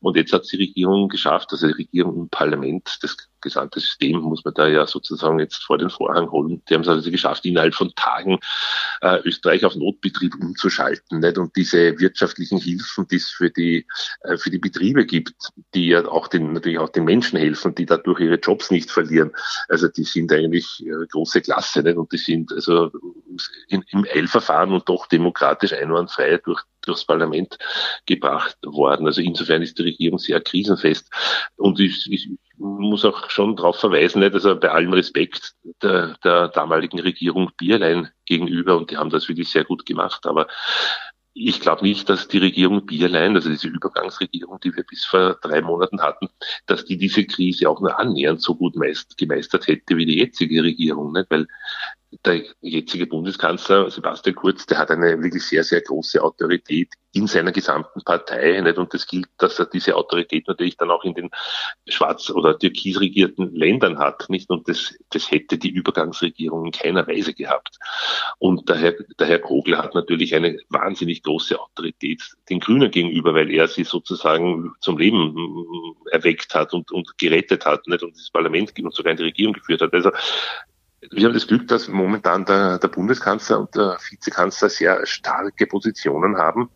Und 0.01 0.15
jetzt 0.15 0.33
hat 0.33 0.51
die 0.51 0.57
Regierung 0.57 1.09
geschafft, 1.09 1.49
also 1.51 1.67
die 1.67 1.73
Regierung 1.73 2.15
und 2.15 2.31
Parlament, 2.31 2.97
das 3.01 3.17
gesamte 3.43 3.79
System 3.79 4.19
muss 4.19 4.43
man 4.43 4.53
da 4.55 4.67
ja 4.67 4.87
sozusagen 4.87 5.37
jetzt 5.37 5.63
vor 5.63 5.77
den 5.77 5.89
Vorhang 5.89 6.31
holen. 6.31 6.63
Die 6.67 6.73
haben 6.73 6.81
es 6.81 6.87
also 6.87 7.11
geschafft, 7.11 7.45
innerhalb 7.45 7.75
von 7.75 7.93
Tagen 7.95 8.39
äh, 9.01 9.19
Österreich 9.25 9.65
auf 9.65 9.75
Notbetrieb 9.75 10.33
umzuschalten. 10.41 11.19
Nicht? 11.19 11.37
Und 11.37 11.55
diese 11.55 11.99
wirtschaftlichen 11.99 12.57
Hilfen, 12.57 13.07
die 13.07 13.17
es 13.17 13.29
für 13.29 13.51
die, 13.51 13.85
äh, 14.21 14.37
für 14.37 14.49
die 14.49 14.59
Betriebe 14.59 15.02
gibt, 15.05 15.35
die 15.73 15.87
ja 15.87 16.05
auch 16.05 16.27
den, 16.27 16.53
natürlich 16.53 16.79
auch 16.79 16.89
den 16.89 17.05
Menschen 17.05 17.39
helfen, 17.39 17.75
die 17.75 17.85
dadurch 17.85 18.19
ihre 18.19 18.39
Jobs 18.39 18.71
nicht 18.71 18.91
verlieren. 18.91 19.31
Also 19.69 19.87
die 19.87 20.03
sind 20.03 20.31
eigentlich 20.31 20.85
äh, 20.85 21.05
große 21.11 21.41
Klasse. 21.41 21.83
Nicht? 21.83 21.97
Und 21.97 22.11
die 22.11 22.17
sind 22.17 22.51
also 22.51 22.91
in, 23.67 23.83
im 23.89 24.05
Eilverfahren 24.11 24.71
und 24.71 24.87
doch 24.87 25.07
demokratisch 25.07 25.73
einwandfrei 25.73 26.37
durch 26.37 26.63
durchs 26.85 27.05
Parlament 27.05 27.57
gebracht 28.05 28.57
worden. 28.63 29.07
Also 29.07 29.21
insofern 29.21 29.61
ist 29.61 29.77
die 29.79 29.83
Regierung 29.83 30.19
sehr 30.19 30.41
krisenfest. 30.41 31.09
Und 31.55 31.79
ich, 31.79 32.11
ich 32.11 32.29
muss 32.57 33.05
auch 33.05 33.29
schon 33.29 33.55
darauf 33.55 33.79
verweisen, 33.79 34.19
nicht, 34.19 34.33
also 34.33 34.55
bei 34.57 34.69
allem 34.69 34.93
Respekt 34.93 35.53
der, 35.81 36.17
der 36.23 36.49
damaligen 36.49 36.99
Regierung 36.99 37.51
Bierlein 37.57 38.09
gegenüber, 38.25 38.77
und 38.77 38.91
die 38.91 38.97
haben 38.97 39.09
das 39.09 39.27
wirklich 39.27 39.49
sehr 39.49 39.63
gut 39.63 39.85
gemacht, 39.85 40.25
aber 40.25 40.47
ich 41.33 41.59
glaube 41.59 41.83
nicht, 41.83 42.09
dass 42.09 42.27
die 42.27 42.37
Regierung 42.37 42.85
Bierlein, 42.85 43.35
also 43.35 43.49
diese 43.49 43.67
Übergangsregierung, 43.67 44.59
die 44.59 44.75
wir 44.75 44.83
bis 44.83 45.03
vor 45.05 45.37
drei 45.41 45.61
Monaten 45.61 46.01
hatten, 46.01 46.29
dass 46.67 46.85
die 46.85 46.97
diese 46.97 47.25
Krise 47.25 47.69
auch 47.69 47.81
nur 47.81 47.97
annähernd 47.99 48.41
so 48.41 48.55
gut 48.55 48.75
meist, 48.75 49.17
gemeistert 49.17 49.67
hätte 49.67 49.97
wie 49.97 50.05
die 50.05 50.19
jetzige 50.19 50.61
Regierung. 50.61 51.11
Nicht? 51.11 51.29
Weil 51.31 51.47
der 52.25 52.43
jetzige 52.61 53.07
Bundeskanzler 53.07 53.89
Sebastian 53.89 54.35
Kurz, 54.35 54.65
der 54.65 54.77
hat 54.77 54.91
eine 54.91 55.21
wirklich 55.21 55.43
sehr, 55.43 55.63
sehr 55.63 55.81
große 55.81 56.21
Autorität 56.21 56.89
in 57.13 57.27
seiner 57.27 57.51
gesamten 57.51 58.01
Partei. 58.03 58.59
Nicht? 58.61 58.77
Und 58.77 58.93
das 58.93 59.07
gilt, 59.07 59.27
dass 59.37 59.59
er 59.59 59.65
diese 59.65 59.95
Autorität 59.95 60.47
natürlich 60.47 60.77
dann 60.77 60.91
auch 60.91 61.03
in 61.03 61.13
den 61.13 61.29
schwarz- 61.87 62.31
oder 62.31 62.57
türkis 62.57 62.99
regierten 62.99 63.53
Ländern 63.55 63.99
hat. 63.99 64.29
Nicht? 64.29 64.49
Und 64.49 64.67
das, 64.67 64.95
das 65.11 65.29
hätte 65.31 65.57
die 65.57 65.69
Übergangsregierung 65.69 66.65
in 66.65 66.71
keiner 66.71 67.07
Weise 67.07 67.33
gehabt. 67.33 67.77
Und 68.39 68.67
der 68.67 68.77
Herr, 68.77 68.93
der 69.19 69.27
Herr 69.27 69.39
Kogler 69.39 69.77
hat 69.77 69.93
natürlich 69.93 70.33
eine 70.35 70.57
wahnsinnig 70.69 71.23
große 71.23 71.59
Autorität 71.59 72.21
den 72.49 72.59
Grünen 72.59 72.89
gegenüber, 72.89 73.33
weil 73.33 73.51
er 73.51 73.67
sie 73.67 73.83
sozusagen 73.83 74.73
zum 74.81 74.97
Leben 74.97 75.35
erweckt 76.11 76.53
hat 76.55 76.73
und, 76.73 76.91
und 76.91 77.17
gerettet 77.17 77.65
hat 77.65 77.87
nicht? 77.87 78.03
und 78.03 78.15
das 78.15 78.31
Parlament 78.31 78.73
und 78.79 78.93
sogar 78.93 79.11
in 79.11 79.17
die 79.17 79.23
Regierung 79.23 79.53
geführt 79.53 79.81
hat. 79.81 79.93
Also 79.93 80.11
wir 81.11 81.25
haben 81.25 81.33
das 81.33 81.47
Glück, 81.47 81.67
dass 81.67 81.87
momentan 81.87 82.45
der, 82.45 82.79
der 82.79 82.87
Bundeskanzler 82.87 83.59
und 83.59 83.75
der 83.75 83.97
Vizekanzler 84.09 84.69
sehr 84.69 85.05
starke 85.05 85.67
Positionen 85.67 86.37
haben. 86.37 86.69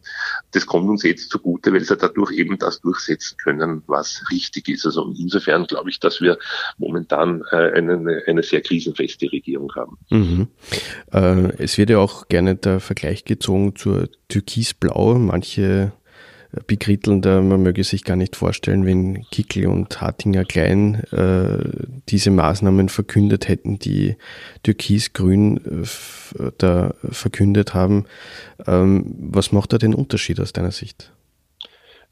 Das 0.52 0.66
kommt 0.66 0.90
uns 0.90 1.04
jetzt 1.04 1.30
zugute, 1.30 1.74
weil 1.74 1.84
sie 1.84 1.96
dadurch 1.96 2.32
eben 2.32 2.58
das 2.58 2.82
durchsetzen 2.82 3.38
können, 3.38 3.84
was 3.88 4.24
richtig 4.32 4.68
ist. 4.70 4.86
Also 4.86 5.14
insofern 5.18 5.66
glaube 5.66 5.90
ich, 5.90 6.00
dass 6.00 6.22
wir 6.22 6.38
momentan 6.78 7.44
äh, 7.52 7.72
eine, 7.74 8.24
eine 8.28 8.44
sehr 8.44 8.62
krisenfeste 8.62 9.32
Regierung 9.32 9.72
haben. 9.76 9.98
Mhm. 10.10 10.48
Äh, 11.12 11.64
es 11.64 11.78
wird 11.78 11.90
ja 11.90 12.00
auch 12.00 12.28
gerne 12.28 12.56
der 12.56 12.80
Vergleich 12.80 13.26
gezogen 13.26 13.76
zur 13.76 14.10
Türkisblau. 14.28 15.16
Manche 15.16 15.94
bekritteln 16.66 17.22
da, 17.22 17.42
man 17.42 17.62
möge 17.62 17.84
sich 17.84 18.04
gar 18.04 18.16
nicht 18.16 18.36
vorstellen, 18.36 18.86
wenn 18.86 19.26
Kickel 19.30 19.68
und 19.68 20.02
Hartinger 20.02 20.46
Klein 20.46 21.04
äh, 21.12 21.60
diese 22.10 22.32
Maßnahmen 22.32 22.90
verkündet 22.90 23.48
hätten, 23.48 23.80
die 23.80 24.16
Türkis-Grün 24.64 25.58
äh, 25.58 26.52
da 26.58 26.94
verkündet 27.04 27.74
haben. 27.74 28.06
Ähm, 28.66 29.16
was 29.20 29.52
macht 29.52 29.74
da 29.74 29.78
den 29.78 29.94
Unterschied 29.94 30.40
aus 30.40 30.54
deiner 30.54 30.72
Sicht? 30.72 31.12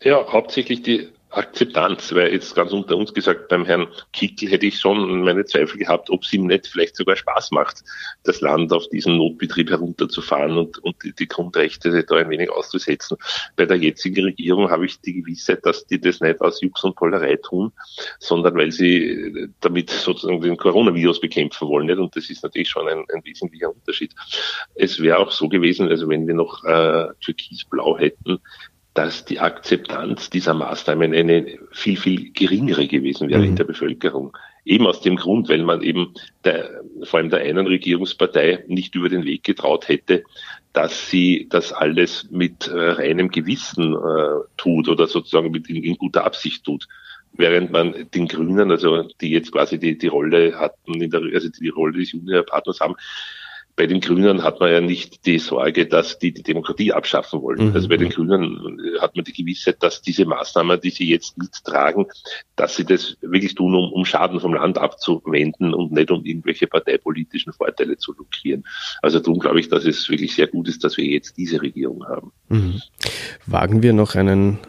Ja, 0.04 0.26
hauptsächlich 0.32 0.82
die 0.82 1.08
Akzeptanz, 1.36 2.13
weil 2.13 2.32
jetzt 2.32 2.56
ganz 2.56 2.71
unter 2.71 2.95
uns 2.95 3.13
gesagt, 3.13 3.50
beim 3.50 3.65
Herrn 3.65 3.88
Kickel 4.13 4.50
hätte 4.50 4.65
ich 4.65 4.80
schon 4.80 5.21
meine 5.21 5.45
Zweifel 5.45 5.78
gehabt, 5.78 6.10
ob 6.10 6.24
es 6.24 6.32
ihm 6.34 6.48
nicht 6.48 6.67
vielleicht 6.67 6.95
sogar 6.95 7.15
Spaß 7.15 7.52
macht, 7.52 7.84
das 8.24 8.41
Land 8.41 8.71
auf 8.71 8.88
diesen 8.89 9.17
Notbetrieb 9.17 9.69
herunterzufahren 9.69 10.58
und, 10.58 10.78
und 10.80 10.95
die, 11.19 11.28
Grundrechte 11.28 12.04
da 12.04 12.15
ein 12.15 12.30
wenig 12.30 12.50
auszusetzen. 12.50 13.17
Bei 13.56 13.65
der 13.65 13.78
jetzigen 13.78 14.24
Regierung 14.24 14.69
habe 14.69 14.86
ich 14.86 15.02
die 15.02 15.21
Gewissheit, 15.21 15.65
dass 15.65 15.86
die 15.86 16.00
das 16.00 16.21
nicht 16.21 16.41
aus 16.41 16.62
Jux 16.62 16.84
und 16.84 16.95
Pollerei 16.95 17.36
tun, 17.36 17.71
sondern 18.19 18.56
weil 18.56 18.71
sie 18.71 19.50
damit 19.60 19.89
sozusagen 19.89 20.41
den 20.41 20.58
Coronavirus 20.58 21.19
bekämpfen 21.19 21.67
wollen. 21.67 21.88
Nicht? 21.88 22.00
Und 22.00 22.15
das 22.15 22.30
ist 22.30 22.43
natürlich 22.43 22.69
schon 22.69 22.88
ein, 22.88 23.04
ein 23.13 23.24
wesentlicher 23.26 23.69
Unterschied. 23.69 24.13
Es 24.76 25.02
wäre 25.02 25.19
auch 25.19 25.32
so 25.32 25.50
gewesen, 25.50 25.89
also 25.89 26.08
wenn 26.08 26.28
wir 26.28 26.34
noch 26.34 26.63
äh, 26.63 27.08
Türkisblau 27.21 27.98
hätten, 27.98 28.39
dass 28.96 29.26
die 29.26 29.40
Akzeptanz 29.40 30.30
dieser 30.30 30.54
Maßnahmen 30.54 31.14
eine 31.14 31.60
viel, 31.72 31.98
viel 31.98 32.32
geringere 32.32 32.88
gewesen 32.88 33.30
wäre 33.30 33.42
mhm. 33.42 33.50
in 33.50 33.56
der 33.58 33.66
Bevölkerung. 33.66 34.36
Eben 34.64 34.88
aus 34.88 35.02
dem 35.02 35.18
Grund, 35.18 35.50
weil 35.50 35.64
man 35.64 35.82
eben 35.82 36.14
der, 36.46 36.82
vor 37.04 37.20
allem 37.20 37.30
der 37.30 37.42
einen 37.42 37.68
Regierungspartei 37.68 38.64
nicht 38.68 38.96
über 38.96 39.10
den 39.10 39.26
Weg 39.26 39.44
getraut 39.44 39.90
hätte, 39.90 40.24
dass 40.72 41.10
sie 41.10 41.48
das 41.50 41.74
alles 41.74 42.30
mit 42.32 42.68
äh, 42.68 42.92
reinem 42.92 43.30
Gewissen 43.30 43.96
äh, 43.96 44.48
tut 44.56 44.88
oder 44.88 45.08
sozusagen 45.08 45.52
mit 45.52 45.70
in, 45.70 45.84
in, 45.84 45.98
guter 45.98 46.24
Absicht 46.24 46.64
tut. 46.64 46.88
Während 47.34 47.72
man 47.72 48.10
den 48.14 48.30
Grünen, 48.30 48.72
also 48.72 49.04
die 49.20 49.30
jetzt 49.30 49.52
quasi 49.52 49.78
die, 49.78 49.98
die 49.98 50.08
Rolle 50.08 50.58
hatten, 50.58 51.02
in 51.02 51.12
der, 51.12 51.22
also 51.34 51.50
die 51.50 51.68
Rolle 51.68 52.00
des 52.00 52.14
Juniorpartners 52.14 52.80
haben, 52.80 52.96
bei 53.76 53.88
den 53.88 54.00
Grünen 54.00 54.44
hat 54.44 54.60
man 54.62 54.72
ja 54.72 54.80
nicht 54.80 55.26
die 55.26 55.38
Sorge, 55.38 55.86
dass 55.86 56.18
die 56.18 56.34
die 56.34 56.44
Demokratie 56.44 56.94
abschaffen 56.94 57.42
wollen. 57.42 57.70
Mhm. 57.70 57.76
Also 57.76 57.90
bei 57.90 57.98
den 57.98 58.10
Grünen 58.10 58.80
hat 59.02 59.16
man 59.16 59.26
die 59.26 59.34
Gewissheit, 59.34 59.84
dass 59.84 60.02
diese 60.02 60.26
Maßnahmen, 60.26 60.80
die 60.80 60.92
sie 60.92 61.10
jetzt 61.10 61.38
mittragen, 61.38 62.06
dass 62.56 62.78
sie 62.78 62.86
das 62.86 63.18
wirklich 63.22 63.56
tun, 63.56 63.76
um, 63.76 63.92
um 63.92 64.06
Schaden 64.06 64.40
vom 64.40 64.54
Land 64.54 64.78
abzuwenden 64.78 65.74
und 65.74 65.92
nicht 65.92 66.10
um 66.10 66.24
irgendwelche 66.24 66.68
parteipolitischen 66.68 67.52
Vorteile 67.52 67.98
zu 67.98 68.14
lukrieren. 68.14 68.66
Also 69.02 69.20
darum 69.20 69.40
glaube 69.40 69.60
ich, 69.60 69.68
dass 69.68 69.86
es 69.86 70.10
wirklich 70.10 70.34
sehr 70.36 70.48
gut 70.48 70.70
ist, 70.70 70.84
dass 70.84 70.96
wir 70.96 71.06
jetzt 71.06 71.38
diese 71.38 71.62
Regierung 71.62 72.06
haben. 72.08 72.32
Mhm. 72.48 72.82
Wagen 73.46 73.84
wir 73.84 73.92
noch 73.92 74.16
einen 74.16 74.60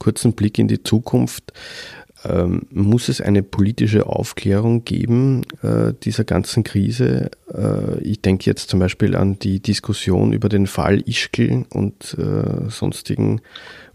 kurzen 0.00 0.32
Blick 0.32 0.58
in 0.58 0.66
die 0.66 0.82
Zukunft. 0.82 1.52
Ähm, 2.22 2.66
muss 2.70 3.08
es 3.08 3.20
eine 3.20 3.42
politische 3.42 4.06
Aufklärung 4.06 4.84
geben 4.84 5.42
äh, 5.62 5.94
dieser 6.02 6.24
ganzen 6.24 6.64
Krise? 6.64 7.30
Äh, 7.52 7.98
ich 8.02 8.20
denke 8.20 8.44
jetzt 8.44 8.68
zum 8.68 8.78
Beispiel 8.78 9.16
an 9.16 9.38
die 9.38 9.60
Diskussion 9.60 10.32
über 10.32 10.50
den 10.50 10.66
Fall 10.66 11.02
Ischgl 11.06 11.64
und 11.72 12.16
äh, 12.18 12.68
sonstigen 12.68 13.40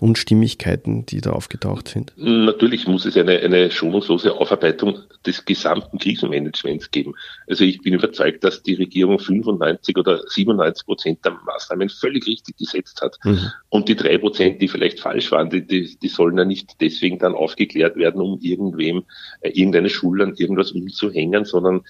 Unstimmigkeiten, 0.06 1.04
die 1.08 1.20
da 1.20 1.32
aufgetaucht 1.32 1.88
sind? 1.88 2.14
Natürlich 2.16 2.86
muss 2.86 3.06
es 3.06 3.18
eine, 3.18 3.40
eine 3.40 3.72
schonungslose 3.72 4.36
Aufarbeitung 4.36 5.00
des 5.26 5.44
gesamten 5.46 5.98
Krisenmanagements 5.98 6.92
geben. 6.92 7.16
Also 7.48 7.64
ich 7.64 7.82
bin 7.82 7.96
überzeugt, 7.96 8.44
dass 8.44 8.62
die 8.62 8.76
Regierung 8.76 9.18
95 9.18 9.98
oder 9.98 10.22
97 10.28 10.86
Prozent 10.86 11.26
der 11.26 11.32
Maßnahmen 11.44 11.90
völlig 11.90 12.28
richtig 12.28 12.56
gesetzt 12.58 13.02
hat. 13.02 13.18
Mhm. 13.24 13.52
Und 13.70 13.90
die 13.90 13.96
drei 13.96 14.20
Prozent, 14.20 14.62
die 14.62 14.68
vielleicht 14.68 15.00
falsch 15.00 15.32
waren, 15.32 15.50
die, 15.50 15.66
die, 15.66 15.98
die 15.98 16.08
sollen 16.08 16.38
ja 16.38 16.46
nicht 16.46 16.80
deswegen 16.82 17.18
dann 17.18 17.34
aufgeklärt 17.34 17.96
werden, 17.96 18.22
um 18.22 18.38
irgendwem 18.42 19.06
äh, 19.42 19.50
irgendeine 19.50 19.90
Schule 19.90 20.24
an 20.24 20.36
irgendwas 20.36 20.72
umzuhängen, 20.72 21.46
sondern 21.46 21.82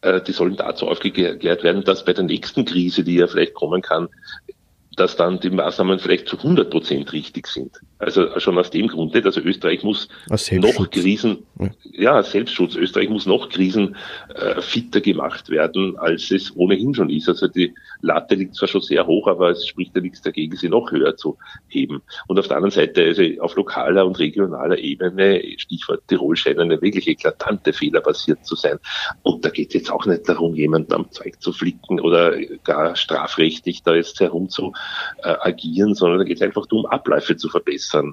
äh, 0.00 0.22
die 0.22 0.32
sollen 0.32 0.56
dazu 0.56 0.88
aufgeklärt 0.88 1.62
werden, 1.62 1.84
dass 1.84 2.06
bei 2.06 2.14
der 2.14 2.24
nächsten 2.24 2.64
Krise, 2.64 3.04
die 3.04 3.16
ja 3.16 3.26
vielleicht 3.26 3.52
kommen 3.52 3.82
kann, 3.82 4.08
dass 4.98 5.16
dann 5.16 5.40
die 5.40 5.50
Maßnahmen 5.50 5.98
vielleicht 5.98 6.28
zu 6.28 6.36
100 6.36 6.70
Prozent 6.70 7.12
richtig 7.12 7.46
sind. 7.46 7.80
Also 7.98 8.38
schon 8.38 8.58
aus 8.58 8.70
dem 8.70 8.88
Grund 8.88 9.14
nicht. 9.14 9.26
Also 9.26 9.40
Österreich 9.40 9.82
muss 9.82 10.08
noch 10.52 10.90
Krisen, 10.90 11.44
ja. 11.92 12.22
Selbstschutz. 12.22 12.76
Österreich 12.76 13.08
muss 13.08 13.26
noch 13.26 13.48
krisenfitter 13.48 14.98
äh, 14.98 15.02
gemacht 15.02 15.50
werden, 15.50 15.96
als 15.98 16.30
es 16.30 16.54
ohnehin 16.56 16.94
schon 16.94 17.10
ist. 17.10 17.28
Also 17.28 17.48
die 17.48 17.74
Latte 18.00 18.34
liegt 18.34 18.54
zwar 18.54 18.68
schon 18.68 18.82
sehr 18.82 19.06
hoch, 19.06 19.26
aber 19.26 19.50
es 19.50 19.66
spricht 19.66 19.96
ja 19.96 20.02
nichts 20.02 20.22
dagegen, 20.22 20.56
sie 20.56 20.68
noch 20.68 20.90
höher 20.92 21.16
zu 21.16 21.38
heben. 21.68 22.02
Und 22.28 22.38
auf 22.38 22.48
der 22.48 22.56
anderen 22.56 22.70
Seite, 22.70 23.04
also 23.04 23.22
auf 23.40 23.56
lokaler 23.56 24.06
und 24.06 24.18
regionaler 24.18 24.78
Ebene, 24.78 25.42
Stichwort 25.56 26.02
Tirol, 26.06 26.36
scheinen 26.36 26.60
eine 26.60 26.80
wirklich 26.80 27.08
eklatante 27.08 27.72
Fehler 27.72 28.00
passiert 28.00 28.44
zu 28.46 28.54
sein. 28.54 28.78
Und 29.22 29.44
da 29.44 29.50
geht 29.50 29.68
es 29.68 29.74
jetzt 29.74 29.90
auch 29.90 30.06
nicht 30.06 30.28
darum, 30.28 30.54
jemanden 30.54 30.92
am 30.92 31.10
Zeug 31.10 31.40
zu 31.40 31.52
flicken 31.52 32.00
oder 32.00 32.38
gar 32.64 32.94
strafrechtlich 32.96 33.82
da 33.82 33.94
jetzt 33.94 34.20
herum 34.20 34.48
zu 34.48 34.72
äh, 35.22 35.34
agieren, 35.40 35.94
sondern 35.94 36.18
da 36.18 36.24
geht 36.24 36.36
es 36.36 36.42
einfach 36.42 36.66
darum, 36.66 36.86
Abläufe 36.86 37.36
zu 37.36 37.48
verbessern. 37.48 38.12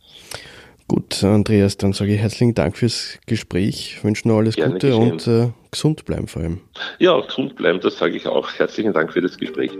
Gut, 0.87 1.23
Andreas, 1.23 1.77
dann 1.77 1.93
sage 1.93 2.13
ich 2.13 2.19
herzlichen 2.21 2.53
Dank 2.53 2.77
fürs 2.77 3.17
Gespräch, 3.25 4.03
wünsche 4.03 4.27
noch 4.27 4.37
alles 4.37 4.55
Gerne 4.55 4.73
Gute 4.73 4.87
geschehen. 4.87 5.11
und 5.11 5.27
äh, 5.27 5.49
gesund 5.71 6.05
bleiben 6.05 6.27
vor 6.27 6.43
allem. 6.43 6.61
Ja, 6.99 7.19
gesund 7.19 7.55
bleiben, 7.55 7.79
das 7.79 7.97
sage 7.97 8.15
ich 8.15 8.27
auch. 8.27 8.53
Herzlichen 8.53 8.93
Dank 8.93 9.11
für 9.11 9.21
das 9.21 9.35
Gespräch. 9.37 9.71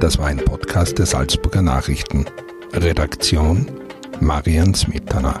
Das 0.00 0.18
war 0.18 0.26
ein 0.26 0.38
Podcast 0.38 0.98
der 0.98 1.06
Salzburger 1.06 1.62
Nachrichten. 1.62 2.26
Redaktion 2.74 3.66
Marian 4.20 4.74
Smetana. 4.74 5.40